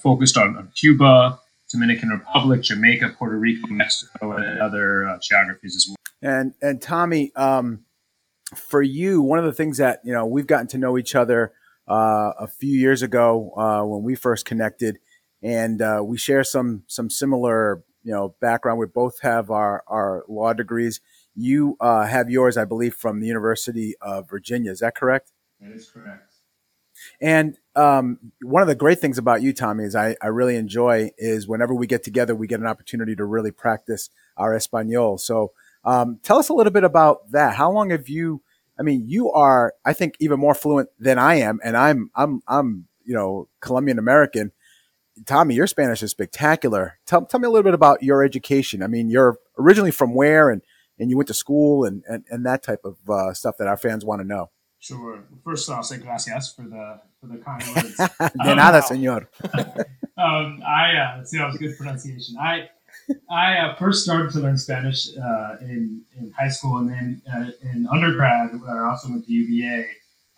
[0.00, 1.38] focused on, on, Cuba,
[1.70, 5.96] Dominican Republic, Jamaica, Puerto Rico, Mexico, and other geographies as well.
[6.22, 7.84] And and Tommy, um,
[8.54, 11.52] for you, one of the things that you know we've gotten to know each other
[11.88, 14.98] uh, a few years ago uh, when we first connected,
[15.42, 18.78] and uh, we share some some similar you know background.
[18.78, 21.00] We both have our our law degrees.
[21.34, 24.72] You uh, have yours, I believe, from the University of Virginia.
[24.72, 25.32] Is that correct?
[25.60, 26.34] That is correct.
[27.20, 31.10] And um, one of the great things about you, Tommy, is I, I really enjoy
[31.16, 35.18] is whenever we get together, we get an opportunity to really practice our Espanol.
[35.18, 35.52] So
[35.84, 37.54] um, tell us a little bit about that.
[37.54, 38.42] How long have you?
[38.78, 42.42] I mean, you are, I think, even more fluent than I am, and I'm, I'm,
[42.48, 44.52] I'm, you know, Colombian American.
[45.26, 46.98] Tommy, your Spanish is spectacular.
[47.04, 48.82] Tell, tell me a little bit about your education.
[48.82, 50.62] I mean, you're originally from where, and
[50.98, 53.76] and you went to school, and and, and that type of uh, stuff that our
[53.76, 54.50] fans want to know.
[54.78, 55.22] Sure.
[55.44, 57.96] First, I'll say gracias for the for the kind words.
[57.96, 59.26] De nada, señor.
[60.16, 62.36] um, I uh, see that was good pronunciation.
[62.38, 62.70] I
[63.30, 67.50] I uh, first started to learn Spanish uh, in, in high school and then uh,
[67.62, 69.86] in undergrad, where I also went to UVA.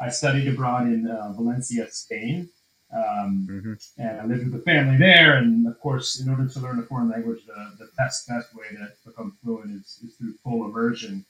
[0.00, 2.48] I studied abroad in uh, Valencia, Spain.
[2.94, 3.72] Um, mm-hmm.
[3.98, 5.36] And I lived with a family there.
[5.36, 8.64] And of course, in order to learn a foreign language, the, the best, best way
[8.72, 11.24] to become fluent is, is through full immersion.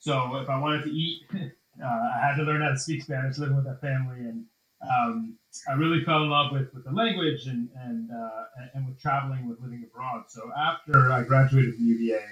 [0.00, 3.38] So if I wanted to eat, uh, I had to learn how to speak Spanish,
[3.38, 4.20] living with a family.
[4.20, 4.46] And
[4.90, 5.34] um,
[5.68, 8.44] I really fell in love with, with the language and and, uh,
[8.74, 10.24] and with traveling, with living abroad.
[10.28, 12.22] So after I graduated from UVA,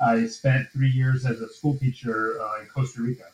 [0.00, 3.24] I spent three years as a school teacher uh, in Costa Rica.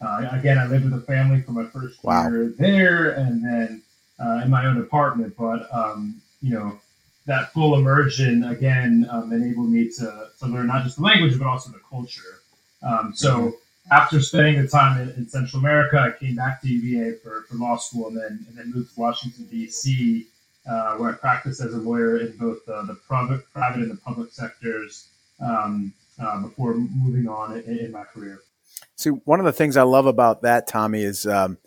[0.00, 2.28] Uh, again, I lived with a family for my first wow.
[2.28, 3.82] year there, and then
[4.18, 5.34] uh, in my own apartment.
[5.38, 6.78] But um, you know,
[7.26, 11.46] that full immersion again um, enabled me to, to learn not just the language but
[11.46, 12.40] also the culture.
[12.82, 13.54] Um, so.
[13.90, 17.56] After spending the time in, in, Central America, I came back to UVA for, for
[17.56, 20.26] law school and then and then moved to Washington D.C.,
[20.68, 23.96] uh, where I practiced as a lawyer in both uh, the private, private and the
[23.96, 25.08] public sectors
[25.40, 28.42] um, uh, before moving on in, in, my career.
[28.96, 31.58] See, one of the things I love about that, Tommy, is um,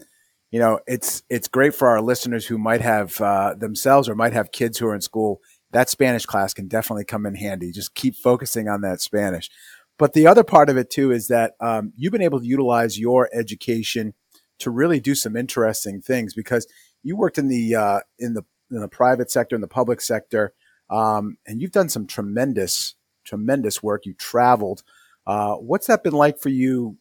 [0.51, 4.33] you know it's it's great for our listeners who might have uh, themselves or might
[4.33, 5.41] have kids who are in school.
[5.71, 7.71] That Spanish class can definitely come in handy.
[7.71, 9.49] Just keep focusing on that Spanish.
[9.97, 12.99] But the other part of it too is that um, you've been able to utilize
[12.99, 14.13] your education
[14.59, 16.67] to really do some interesting things because
[17.03, 20.53] you worked in the uh, in the in the private sector in the public sector,
[20.89, 24.05] um, and you've done some tremendous tremendous work.
[24.05, 24.83] You traveled.
[25.25, 26.97] Uh, what's that been like for you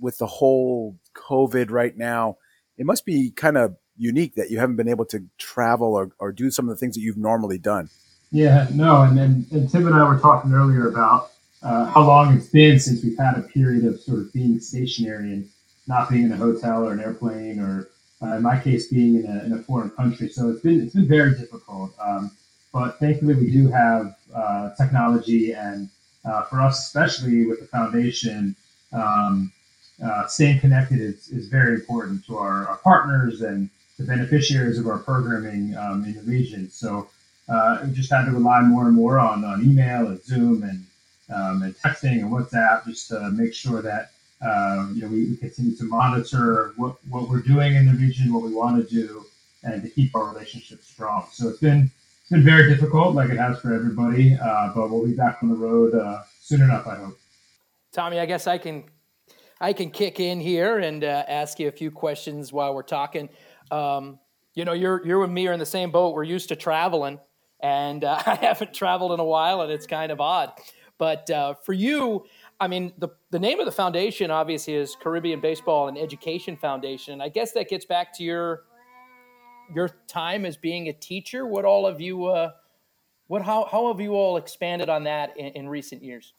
[0.00, 2.38] with the whole COVID right now?
[2.78, 6.32] It must be kind of unique that you haven't been able to travel or, or
[6.32, 7.90] do some of the things that you've normally done.
[8.32, 11.30] Yeah, no, and, and, and Tim and I were talking earlier about
[11.62, 15.32] uh, how long it's been since we've had a period of sort of being stationary
[15.32, 15.48] and
[15.86, 17.90] not being in a hotel or an airplane or
[18.22, 20.28] uh, in my case being in a, in a foreign country.
[20.28, 21.92] So it's been it's been very difficult.
[22.00, 22.30] Um,
[22.72, 25.88] but thankfully we do have uh, technology and
[26.24, 28.54] uh, for us especially with the foundation
[28.92, 29.52] um,
[30.04, 33.68] uh, staying connected is, is very important to our, our, partners and
[33.98, 36.70] the beneficiaries of our programming um, in the region.
[36.70, 37.08] So
[37.48, 40.86] uh, we just had to rely more and more on, on email and zoom and
[41.34, 44.10] um, and texting and WhatsApp just to make sure that
[44.42, 48.32] uh, you know we, we, continue to monitor what, what we're doing in the region,
[48.32, 49.24] what we want to do,
[49.62, 51.26] and to keep our relationship strong.
[51.32, 51.90] So it's been
[52.20, 55.50] it's been very difficult, like it has for everybody, uh, but we'll be back on
[55.50, 57.18] the road uh, soon enough, I hope.
[57.92, 58.84] Tommy, I guess I can
[59.60, 63.28] I can kick in here and uh, ask you a few questions while we're talking.
[63.70, 64.18] Um,
[64.54, 66.14] you know, you're you're with me are in the same boat.
[66.14, 67.20] We're used to traveling,
[67.60, 70.52] and uh, I haven't traveled in a while, and it's kind of odd.
[71.00, 72.26] But uh, for you,
[72.60, 77.22] I mean, the, the name of the foundation obviously is Caribbean Baseball and Education Foundation.
[77.22, 78.64] I guess that gets back to your
[79.74, 81.46] your time as being a teacher.
[81.46, 82.50] What all of you, uh,
[83.28, 86.34] what how how have you all expanded on that in, in recent years?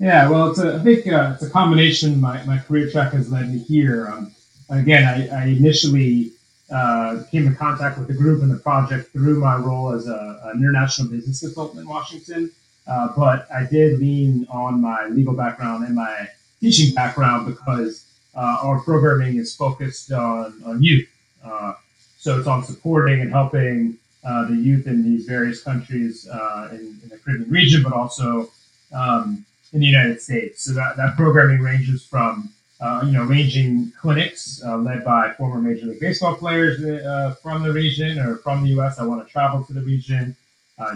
[0.00, 2.20] Yeah, well, it's a, I think uh, it's a combination.
[2.20, 4.08] My, my career track has led me here.
[4.08, 4.34] Um,
[4.70, 6.32] again, I, I initially
[6.72, 10.52] uh, came in contact with the group and the project through my role as an
[10.56, 12.50] international business consultant in Washington.
[12.88, 16.28] Uh, but I did lean on my legal background and my
[16.60, 21.08] teaching background because uh, our programming is focused on, on youth.
[21.44, 21.74] Uh,
[22.18, 26.98] so it's on supporting and helping uh, the youth in these various countries uh, in,
[27.02, 28.50] in, the Caribbean region, but also
[28.92, 30.64] um, in the United States.
[30.64, 32.50] So that, that programming ranges from
[33.04, 36.78] you know, ranging clinics led by former Major League Baseball players
[37.42, 38.98] from the region or from the U.S.
[38.98, 40.36] I want to travel to the region,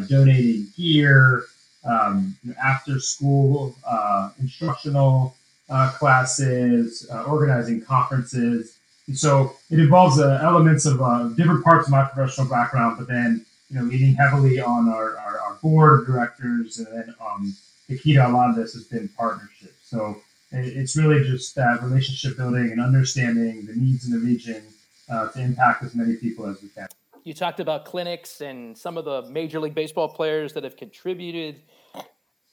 [0.09, 1.45] donating gear,
[1.85, 5.35] um, after school uh, instructional
[5.69, 8.79] uh, classes, uh, organizing conferences.
[9.07, 13.09] And so it involves uh, elements of uh, different parts of my professional background, but
[13.09, 17.55] then you know leaning heavily on our, our, our board of directors, and then um,
[17.89, 19.75] the key to a lot of this has been partnership.
[19.83, 20.21] So
[20.53, 24.63] it's really just that relationship building and understanding the needs in the region
[25.11, 26.87] uh, to impact as many people as we can
[27.25, 31.63] you talked about clinics and some of the major league baseball players that have contributed.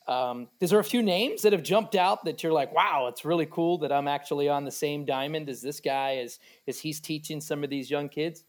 [0.07, 3.25] Um, is there a few names that have jumped out that you're like, wow, it's
[3.25, 6.99] really cool that I'm actually on the same diamond as this guy as as he's
[6.99, 8.43] teaching some of these young kids?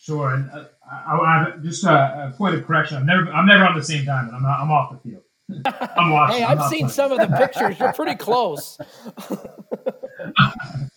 [0.00, 2.96] Sure, and uh, I, I, just a, a, point of correction.
[2.96, 4.34] I'm never I'm never on the same diamond.
[4.34, 5.22] I'm not, I'm off the field.
[5.96, 6.38] I'm watching.
[6.38, 6.88] hey, I've seen playing.
[6.88, 7.78] some of the pictures.
[7.78, 8.78] You're pretty close.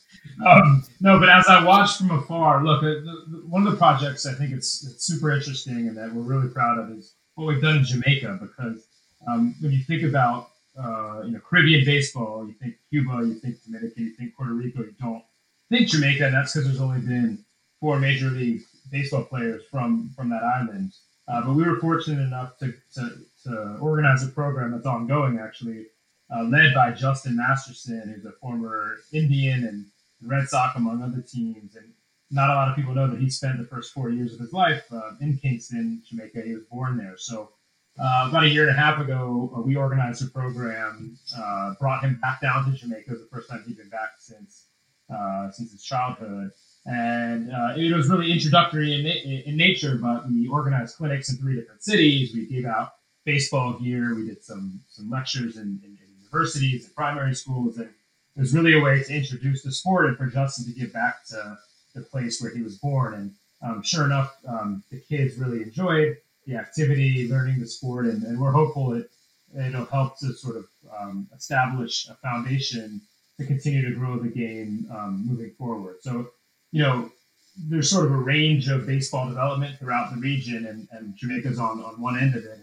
[0.45, 3.77] um, no, but as I watched from afar, look, uh, the, the, one of the
[3.77, 7.47] projects I think it's, it's super interesting and that we're really proud of is what
[7.47, 8.87] we've done in Jamaica because
[9.27, 13.63] um, when you think about uh, you know Caribbean baseball, you think Cuba, you think
[13.63, 15.23] Dominican, you think Puerto Rico, you don't
[15.69, 17.43] think Jamaica, and that's because there's only been
[17.79, 20.93] four major league baseball players from from that island.
[21.27, 23.09] Uh, but we were fortunate enough to, to,
[23.43, 25.87] to organize a program that's ongoing, actually,
[26.35, 29.85] uh, led by Justin Masterson, who's a former Indian and
[30.25, 31.75] Red Sox, among other teams.
[31.75, 31.93] And
[32.31, 34.53] not a lot of people know that he spent the first four years of his
[34.53, 36.41] life uh, in Kingston, Jamaica.
[36.41, 37.15] He was born there.
[37.17, 37.51] So
[37.99, 42.03] uh, about a year and a half ago, uh, we organized a program, uh, brought
[42.03, 43.03] him back down to Jamaica.
[43.07, 44.65] It was the first time he'd been back since
[45.13, 46.49] uh, since his childhood.
[46.87, 51.83] And it was really introductory in, in nature, but we organized clinics in three different
[51.83, 52.33] cities.
[52.33, 52.91] We gave out
[53.23, 54.13] baseball gear.
[54.15, 57.89] We did some some lectures in, in, in universities and primary schools, and
[58.35, 61.25] it was really a way to introduce the sport and for Justin to get back
[61.27, 61.57] to
[61.93, 63.13] the place where he was born.
[63.13, 68.23] And um, sure enough, um, the kids really enjoyed the activity, learning the sport, and,
[68.23, 69.09] and we're hopeful that
[69.57, 70.65] it'll help to sort of
[70.99, 73.01] um, establish a foundation
[73.39, 75.97] to continue to grow the game um, moving forward.
[76.01, 76.29] So,
[76.71, 77.09] you know,
[77.57, 81.81] there's sort of a range of baseball development throughout the region, and, and Jamaica's on,
[81.81, 82.59] on one end of it.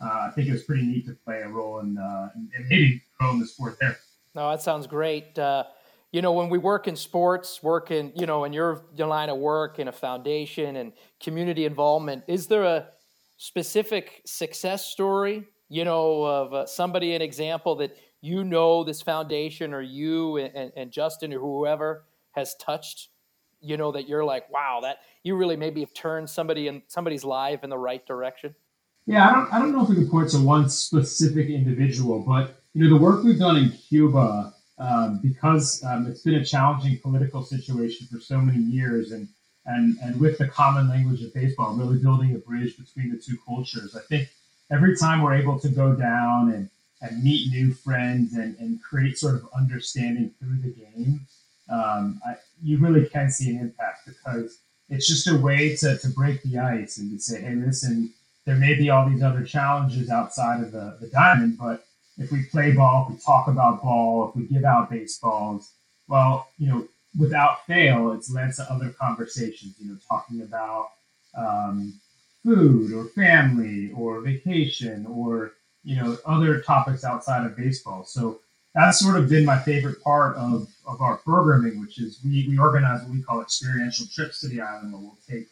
[0.00, 2.68] Uh, I think it was pretty neat to play a role in, uh, in, in
[2.68, 3.98] maybe growing the sport there.
[4.34, 5.38] No, that sounds great.
[5.38, 5.64] Uh,
[6.12, 9.38] you know, when we work in sports, work in, you know, in your, line of
[9.38, 12.88] work in a foundation and community involvement, is there a
[13.36, 19.74] specific success story, you know, of uh, somebody, an example that you know this foundation
[19.74, 23.08] or you and, and Justin or whoever has touched
[23.60, 27.24] you know that you're like wow that you really maybe have turned somebody in somebody's
[27.24, 28.54] life in the right direction
[29.06, 32.62] yeah i don't i don't know if we can point to one specific individual but
[32.78, 36.96] you know the work we've done in cuba um, because um, it's been a challenging
[36.98, 39.26] political situation for so many years and
[39.66, 43.36] and and with the common language of baseball really building a bridge between the two
[43.44, 44.28] cultures i think
[44.70, 49.18] every time we're able to go down and and meet new friends and, and create
[49.18, 51.20] sort of understanding through the game
[51.68, 56.08] um, I, you really can see an impact because it's just a way to, to
[56.08, 58.10] break the ice and to say, hey, listen,
[58.46, 61.84] there may be all these other challenges outside of the, the diamond, but
[62.18, 65.72] if we play ball, if we talk about ball, if we give out baseballs,
[66.08, 70.88] well, you know, without fail, it's led to other conversations, you know, talking about
[71.36, 71.98] um,
[72.44, 75.52] food or family or vacation or,
[75.84, 78.04] you know, other topics outside of baseball.
[78.04, 78.40] So
[78.74, 82.58] that's sort of been my favorite part of, of our programming, which is we, we
[82.58, 85.48] organize what we call experiential trips to the island where we'll take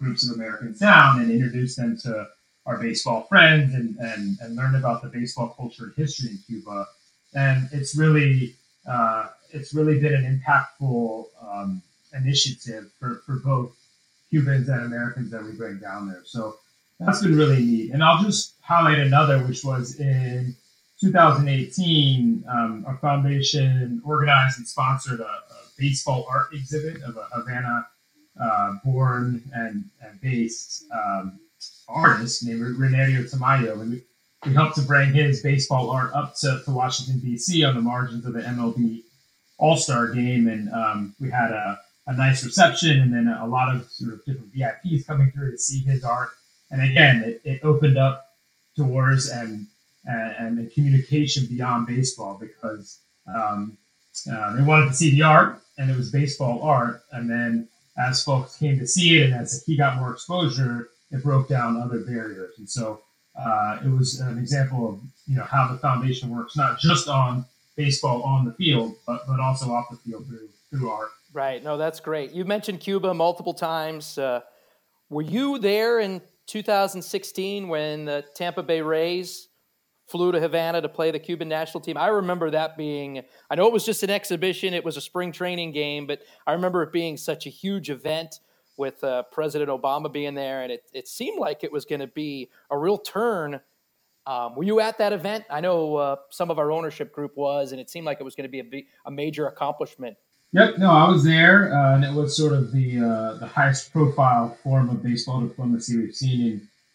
[0.00, 2.26] groups of Americans down and introduce them to
[2.66, 6.86] our baseball friends and, and, and learn about the baseball culture and history in Cuba.
[7.34, 8.54] And it's really
[8.86, 11.82] uh, it's really been an impactful um,
[12.14, 13.76] initiative for, for both
[14.30, 16.22] Cubans and Americans that we bring down there.
[16.24, 16.56] So
[16.98, 17.92] that's been really neat.
[17.92, 20.54] And I'll just highlight another, which was in
[21.00, 25.40] 2018, um, our foundation organized and sponsored a, a,
[25.78, 27.86] baseball art exhibit of a Havana
[28.40, 31.38] uh, born and, and based um,
[31.88, 33.80] artist named Reynerio Tamayo.
[33.80, 34.02] And we,
[34.52, 37.64] helped to bring his baseball art up to, to Washington, D.C.
[37.64, 39.02] on the margins of the MLB
[39.58, 40.46] All Star game.
[40.46, 44.24] And um, we had a, a nice reception and then a lot of sort of
[44.24, 46.28] different VIPs coming through to see his art.
[46.70, 48.24] And again, it, it opened up
[48.76, 49.66] doors and
[50.06, 53.76] and, and communication beyond baseball because um,
[54.30, 57.02] uh, they wanted to see the art and it was baseball art.
[57.12, 57.68] And then
[57.98, 61.80] as folks came to see it and as he got more exposure, it broke down
[61.80, 62.54] other barriers.
[62.58, 63.00] And so
[63.38, 67.44] uh, it was an example of you know how the foundation works, not just on
[67.76, 71.10] baseball on the field, but but also off the field through through art.
[71.32, 71.62] Right.
[71.62, 72.32] No, that's great.
[72.32, 74.16] You mentioned Cuba multiple times.
[74.16, 74.40] Uh,
[75.10, 79.48] were you there in 2016 when the Tampa Bay Rays
[80.06, 81.96] flew to Havana to play the Cuban national team.
[81.96, 85.32] I remember that being, I know it was just an exhibition, it was a spring
[85.32, 88.38] training game, but I remember it being such a huge event
[88.76, 92.06] with uh, President Obama being there, and it, it seemed like it was going to
[92.06, 93.60] be a real turn.
[94.26, 95.44] Um, were you at that event?
[95.50, 98.34] I know uh, some of our ownership group was, and it seemed like it was
[98.34, 100.16] going to be a, a major accomplishment.
[100.52, 103.92] Yep, no, I was there, uh, and it was sort of the uh, the highest
[103.92, 106.40] profile form of baseball diplomacy we've seen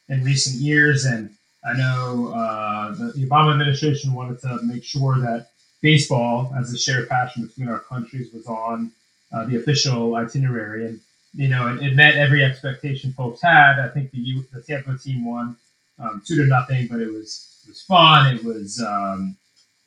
[0.10, 1.30] in, in recent years, and
[1.63, 5.50] I know uh, the, the, Obama administration wanted to make sure that
[5.82, 8.91] baseball, as a shared passion between our countries, was on
[9.32, 11.00] uh, the official itinerary, and
[11.34, 13.80] you know it, it, met every expectation folks had.
[13.80, 15.56] I think the U, the Tampa team won
[16.00, 18.36] um, two to nothing, but it was it was fun.
[18.36, 19.36] It was um,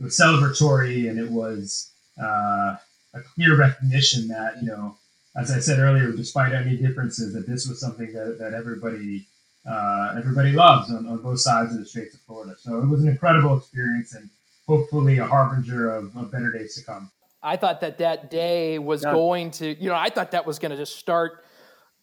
[0.00, 2.76] it was celebratory, and it was uh,
[3.14, 4.96] a clear recognition that you know,
[5.36, 9.26] as I said earlier, despite any differences, that this was something that, that everybody
[9.66, 12.54] uh, everybody loves on, on, both sides of the Straits of Florida.
[12.58, 14.28] So it was an incredible experience and
[14.66, 17.10] hopefully a harbinger of, of better days to come.
[17.44, 19.12] I thought that that day was yeah.
[19.12, 21.44] going to, you know, I thought that was going to just start,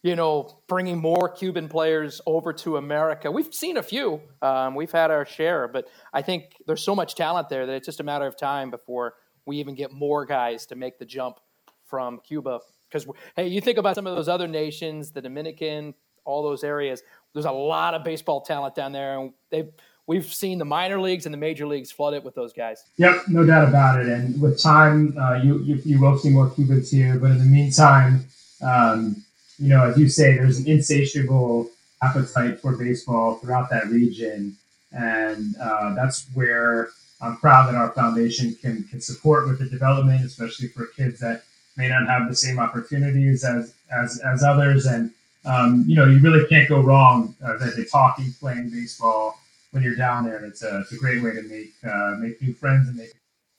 [0.02, 3.30] you know, bringing more Cuban players over to America.
[3.30, 7.16] We've seen a few, um, we've had our share, but I think there's so much
[7.16, 10.64] talent there that it's just a matter of time before we even get more guys
[10.66, 11.40] to make the jump
[11.86, 12.60] from Cuba.
[12.88, 17.02] Because hey, you think about some of those other nations, the Dominican, all those areas.
[17.32, 19.70] There's a lot of baseball talent down there, and they've
[20.06, 22.84] we've seen the minor leagues and the major leagues flood it with those guys.
[22.96, 24.08] Yep, no doubt about it.
[24.08, 27.18] And with time, uh, you, you, you will see more Cubans here.
[27.18, 28.26] But in the meantime,
[28.62, 29.22] um,
[29.58, 31.70] you know, as you say, there's an insatiable
[32.02, 34.56] appetite for baseball throughout that region,
[34.92, 36.88] and uh, that's where
[37.20, 41.44] I'm proud that our foundation can can support with the development, especially for kids that
[41.76, 45.12] may not have the same opportunities as as, as others and
[45.44, 49.38] um, you know, you really can't go wrong uh, as a talking, playing baseball,
[49.72, 50.44] when you're down there.
[50.44, 53.10] It's a, it's a great way to make uh, make new friends and make.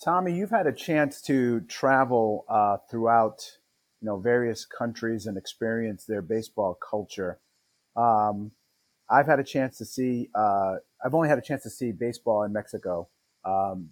[0.03, 3.39] Tommy, you've had a chance to travel uh, throughout,
[4.01, 7.39] you know, various countries and experience their baseball culture.
[7.95, 8.51] Um,
[9.09, 10.29] I've had a chance to see.
[10.33, 13.09] Uh, I've only had a chance to see baseball in Mexico.
[13.43, 13.89] Um,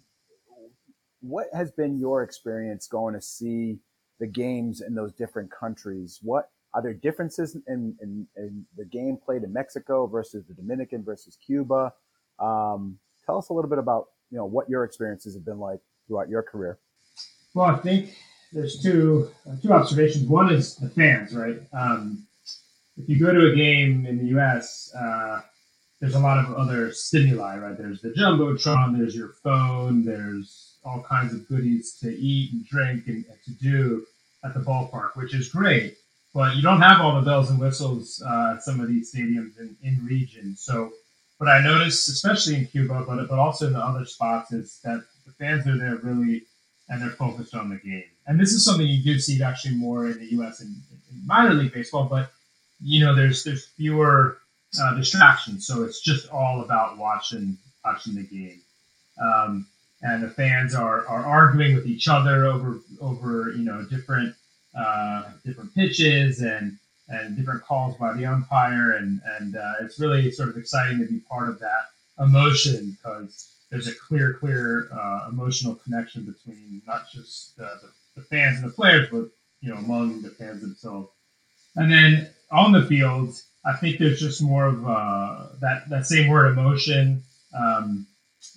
[1.20, 3.78] what has been your experience going to see
[4.18, 6.18] the games in those different countries?
[6.22, 11.04] What are there differences in, in, in the game played in Mexico versus the Dominican
[11.04, 11.92] versus Cuba?
[12.38, 15.80] Um, tell us a little bit about you know what your experiences have been like
[16.06, 16.78] throughout your career.
[17.54, 18.16] Well, I think
[18.52, 20.28] there's two uh, two observations.
[20.28, 21.60] One is the fans, right?
[21.72, 22.26] Um,
[22.96, 25.40] if you go to a game in the U.S., uh,
[26.00, 27.78] there's a lot of other stimuli, right?
[27.78, 33.06] There's the jumbotron, there's your phone, there's all kinds of goodies to eat and drink
[33.06, 34.04] and, and to do
[34.44, 35.96] at the ballpark, which is great.
[36.34, 39.58] But you don't have all the bells and whistles uh, at some of these stadiums
[39.60, 40.56] in, in region.
[40.56, 40.90] So
[41.42, 45.02] what I noticed, especially in Cuba, but but also in the other spots, is that
[45.26, 46.42] the fans are there really
[46.88, 48.04] and they're focused on the game.
[48.28, 50.60] And this is something you do see actually more in the U.S.
[50.60, 52.30] in, in minor league baseball, but
[52.80, 54.38] you know, there's there's fewer
[54.80, 58.60] uh, distractions, so it's just all about watching watching the game.
[59.20, 59.66] Um,
[60.02, 64.32] and the fans are, are arguing with each other over over you know different
[64.78, 66.78] uh, different pitches and
[67.12, 71.06] and different calls by the umpire, and and uh, it's really sort of exciting to
[71.06, 77.10] be part of that emotion because there's a clear, clear uh, emotional connection between not
[77.10, 79.28] just the, the, the, fans and the players, but
[79.60, 81.08] you know among the fans themselves.
[81.76, 83.34] And then on the field,
[83.64, 87.22] I think there's just more of uh, that that same word emotion.
[87.56, 88.06] Um,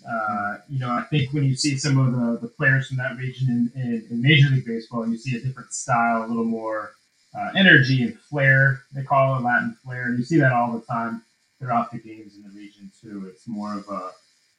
[0.09, 3.17] uh, you know, I think when you see some of the, the players from that
[3.17, 6.93] region in, in, in Major League Baseball, you see a different style, a little more
[7.37, 8.81] uh, energy and flair.
[8.93, 10.05] They call it Latin flair.
[10.05, 11.23] And you see that all the time
[11.59, 13.27] throughout the games in the region too.
[13.31, 14.11] It's more of a,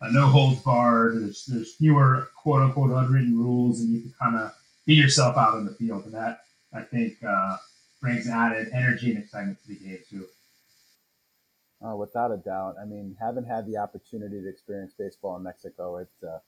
[0.03, 1.23] a no holds barred.
[1.23, 4.53] There's there's fewer quote unquote unwritten rules, and you can kind of
[4.85, 6.41] be yourself out in the field, and that
[6.73, 7.57] I think uh,
[8.01, 10.27] brings added energy and excitement to the game too.
[11.87, 12.75] Uh, without a doubt.
[12.81, 15.99] I mean, haven't had the opportunity to experience baseball in Mexico.
[15.99, 16.39] It's uh,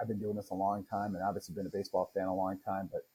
[0.00, 2.58] I've been doing this a long time, and obviously been a baseball fan a long
[2.64, 2.88] time.
[2.92, 3.06] But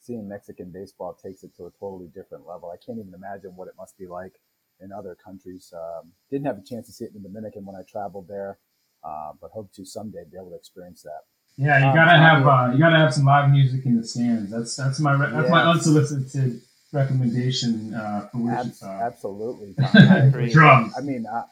[0.00, 2.70] seeing Mexican baseball takes it to a totally different level.
[2.70, 4.40] I can't even imagine what it must be like
[4.80, 5.72] in other countries.
[5.74, 8.58] Um, didn't have a chance to see it in the Dominican when I traveled there,
[9.04, 11.22] uh, but hope to someday be able to experience that.
[11.56, 14.50] Yeah, you um, gotta have uh, you gotta have some live music in the stands.
[14.50, 15.50] That's that's my that's yes.
[15.50, 16.60] my unsolicited
[16.92, 18.86] recommendation uh, for Wichita.
[18.86, 19.74] absolutely.
[20.52, 20.92] Drums.
[20.96, 21.44] I mean, uh,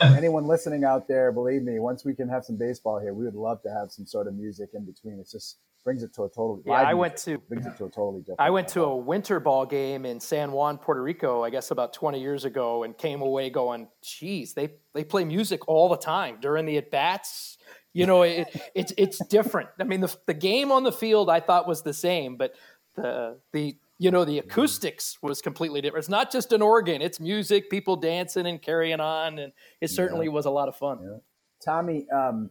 [0.16, 3.34] anyone listening out there, believe me, once we can have some baseball here, we would
[3.34, 5.18] love to have some sort of music in between.
[5.18, 6.62] It just brings it to a totally.
[6.66, 8.40] Yeah, I went to brings it to a totally different.
[8.40, 11.92] I went to a winter ball game in San Juan, Puerto Rico, I guess about
[11.92, 16.38] 20 years ago, and came away going, "Geez, they they play music all the time
[16.40, 17.58] during the at bats."
[17.94, 19.70] You know, it, it's it's different.
[19.80, 22.54] I mean, the the game on the field I thought was the same, but
[22.94, 26.04] the the you know the acoustics was completely different.
[26.04, 30.26] It's not just an organ it's music people dancing and carrying on and it certainly
[30.26, 30.32] yeah.
[30.32, 30.98] was a lot of fun.
[31.02, 31.18] Yeah.
[31.64, 32.50] tommy um,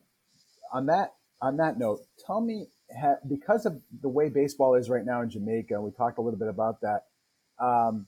[0.74, 2.68] on that on that note tell me
[3.00, 6.40] ha- because of the way baseball is right now in jamaica we talked a little
[6.40, 7.04] bit about that
[7.60, 8.08] um,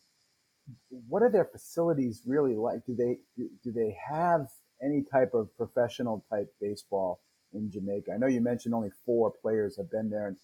[1.07, 2.85] what are their facilities really like?
[2.85, 4.47] Do they do, do they have
[4.81, 7.21] any type of professional type baseball
[7.53, 8.11] in jamaica?
[8.13, 10.37] I know you mentioned only four players have been there and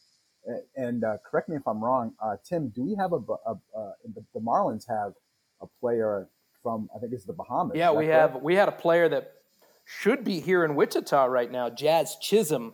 [0.47, 2.69] uh, correct me if I'm wrong, uh, Tim.
[2.69, 5.13] Do we have a, a, a the, the, Marlins have
[5.61, 6.29] a player
[6.61, 7.77] from I think it's the Bahamas?
[7.77, 8.33] Yeah, we correct?
[8.33, 8.43] have.
[8.43, 9.33] We had a player that
[9.85, 12.73] should be here in Wichita right now, Jazz Chisholm,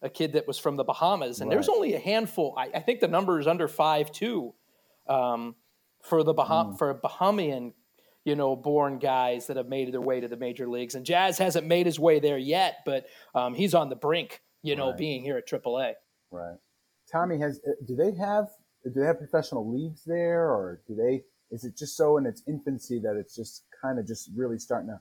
[0.00, 1.54] a kid that was from the Bahamas, and right.
[1.54, 2.54] there's only a handful.
[2.56, 4.54] I, I, think the number is under five too,
[5.08, 5.56] um,
[6.02, 6.78] for the Baham mm.
[6.78, 7.72] for Bahamian,
[8.24, 10.94] you know, born guys that have made their way to the major leagues.
[10.94, 14.76] And Jazz hasn't made his way there yet, but um, he's on the brink, you
[14.76, 14.98] know, right.
[14.98, 15.94] being here at AAA.
[16.30, 16.56] Right.
[17.12, 18.48] Tommy, has uh, do they have
[18.84, 21.22] do they have professional leagues there, or do they?
[21.50, 24.88] Is it just so in its infancy that it's just kind of just really starting
[24.88, 25.00] to?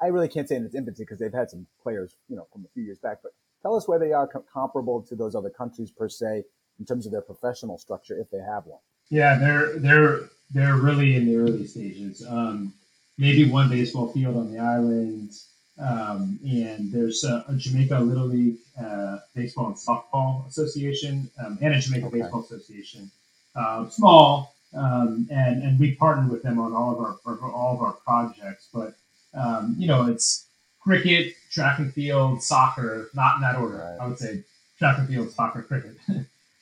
[0.00, 2.64] I really can't say in its infancy because they've had some players, you know, from
[2.64, 3.18] a few years back.
[3.22, 6.44] But tell us where they are com- comparable to those other countries per se
[6.78, 8.80] in terms of their professional structure, if they have one.
[9.10, 10.20] Yeah, they're they're
[10.52, 12.24] they're really in the early stages.
[12.28, 12.72] Um,
[13.18, 15.32] maybe one baseball field on the island.
[15.78, 21.74] Um, and there's a, a, Jamaica Little League uh, Baseball and Softball Association um, and
[21.74, 22.20] a Jamaica okay.
[22.20, 23.10] Baseball Association.
[23.54, 27.82] Uh, small, um, and and we partner with them on all of our all of
[27.82, 28.68] our projects.
[28.72, 28.94] But
[29.34, 30.46] um, you know, it's
[30.80, 33.78] cricket, track and field, soccer, not in that order.
[33.78, 33.98] Right.
[34.00, 34.42] I would say
[34.78, 35.96] track and field, soccer, cricket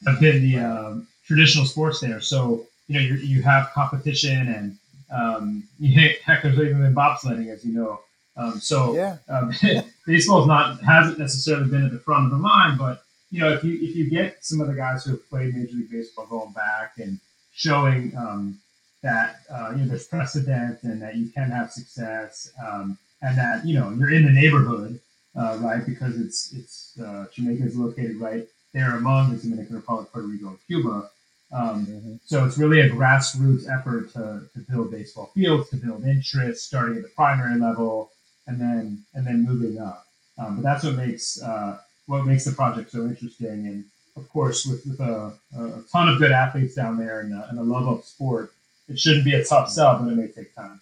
[0.07, 2.21] have been the um, traditional sports there.
[2.21, 4.79] So you know, you you have competition and
[5.11, 8.01] um, heck, there's even been bobsledding, as you know
[8.37, 9.17] Um, so Yeah.
[9.29, 9.53] um,
[10.07, 13.63] baseball not hasn't necessarily been at the front of the mind, but you know if
[13.65, 16.53] you if you get some of the guys who have played Major League Baseball going
[16.53, 17.19] back and
[17.53, 18.59] showing um,
[19.03, 23.65] that uh, you know there's precedent and that you can have success um, and that
[23.65, 25.01] you know you're in the neighborhood,
[25.37, 25.85] uh, right?
[25.87, 30.49] Because it's it's uh, Jamaica is located right there among the Dominican Republic, Puerto Rico,
[30.49, 31.09] and Cuba.
[31.53, 32.19] Um, Mhm.
[32.27, 36.97] so it's really a grassroots effort to, to build baseball fields, to build interest, starting
[36.97, 38.11] at the primary level,
[38.47, 40.07] and then and then moving up.
[40.39, 43.67] Um, but that's what makes uh, what makes the project so interesting.
[43.67, 43.85] And
[44.17, 47.59] of course, with, with a, a ton of good athletes down there and a, and
[47.59, 48.53] a love of sport,
[48.89, 50.81] it shouldn't be a tough sell, but it may take time.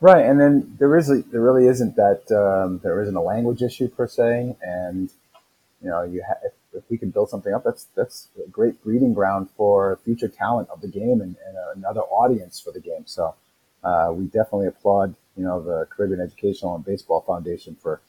[0.00, 3.88] Right, and then there is there really isn't that um, there isn't a language issue
[3.88, 5.10] per se, and
[5.82, 8.82] you know you ha- if, if we can build something up, that's that's a great
[8.84, 13.04] breeding ground for future talent of the game and, and another audience for the game.
[13.06, 13.34] So
[13.82, 18.00] uh, we definitely applaud you know the Caribbean Educational and Baseball Foundation for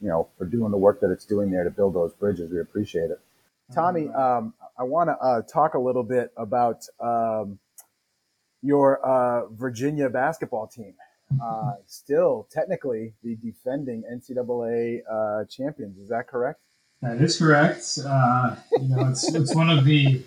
[0.00, 2.50] you know for doing the work that it's doing there to build those bridges.
[2.50, 3.20] We appreciate it.
[3.72, 7.60] Tommy, um, I want to uh, talk a little bit about um,
[8.62, 10.94] your uh, Virginia basketball team
[11.40, 15.98] uh, still technically the defending NCAA uh, champions.
[15.98, 16.60] Is that correct?
[17.02, 17.98] That is correct.
[18.04, 20.22] Uh, you know, it's, it's one of the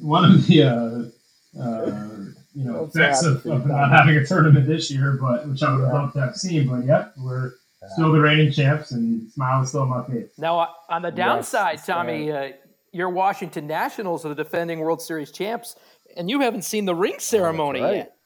[0.00, 2.08] one of the uh, uh,
[2.54, 5.72] you know I'm effects of, of not having a tournament this year, but which I
[5.72, 6.00] would have Yeah.
[6.00, 6.68] loved to have seen.
[6.68, 7.52] But yep, we're
[7.92, 10.30] still the reigning champs, and smile is still on my face.
[10.38, 12.52] Now, uh, on the downside, Yes, Tommy, uh,
[12.92, 15.76] your Washington Nationals are the defending World Series champs,
[16.16, 17.96] and you haven't seen the ring ceremony right.
[17.96, 18.16] yet.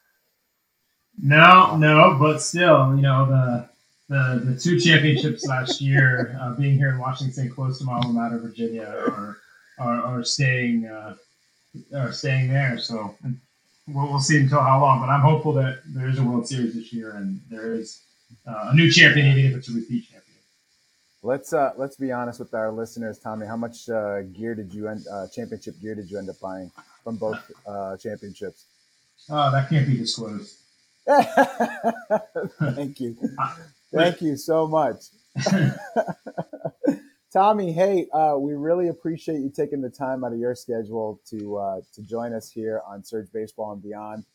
[1.21, 3.69] No, no, but still, you know the
[4.09, 8.09] the, the two championships last year, uh, being here in Washington, close to my alma
[8.13, 9.37] mater, Virginia, are
[9.79, 11.15] are, are staying uh,
[11.95, 12.77] are staying there.
[12.77, 13.15] So
[13.93, 14.99] we'll, we'll see until how long.
[14.99, 18.01] But I'm hopeful that there is a World Series this year and there is
[18.47, 20.23] uh, a new champion, even if it's a repeat champion.
[21.21, 23.45] Let's uh, let's be honest with our listeners, Tommy.
[23.45, 26.71] How much uh, gear did you end, uh, championship gear did you end up buying
[27.03, 28.65] from both uh, championships?
[29.29, 30.55] Oh, that can't be disclosed.
[32.59, 33.17] Thank you,
[33.93, 35.01] thank you so much.
[37.31, 41.57] Tommy, hey, uh, we really appreciate you taking the time out of your schedule to
[41.57, 44.25] uh, to join us here on Surge Baseball and Beyond.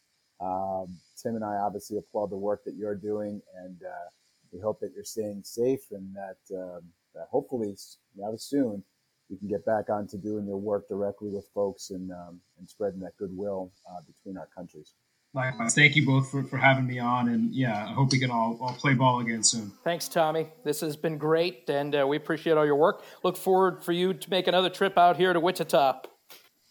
[0.41, 4.11] Um, Tim and I obviously applaud the work that you're doing, and uh,
[4.53, 6.83] we hope that you're staying safe and that um,
[7.17, 7.77] that hopefully
[8.17, 8.85] rather soon
[9.29, 12.71] you can get back on to doing your work directly with folks and um, and
[12.71, 14.93] spreading that goodwill uh, between our countries.
[15.35, 18.31] Likewise, thank you both for, for having me on, and yeah, I hope we can
[18.31, 19.73] all, all play ball again soon.
[19.83, 20.47] Thanks, Tommy.
[20.63, 23.03] This has been great, and uh, we appreciate all your work.
[23.25, 26.03] Look forward for you to make another trip out here to Wichita.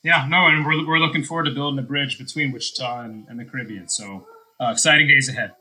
[0.01, 3.37] Yeah, no, and we're, we're looking forward to building a bridge between Wichita and, and
[3.37, 3.89] the Caribbean.
[3.89, 4.27] So
[4.61, 5.51] uh, exciting days ahead.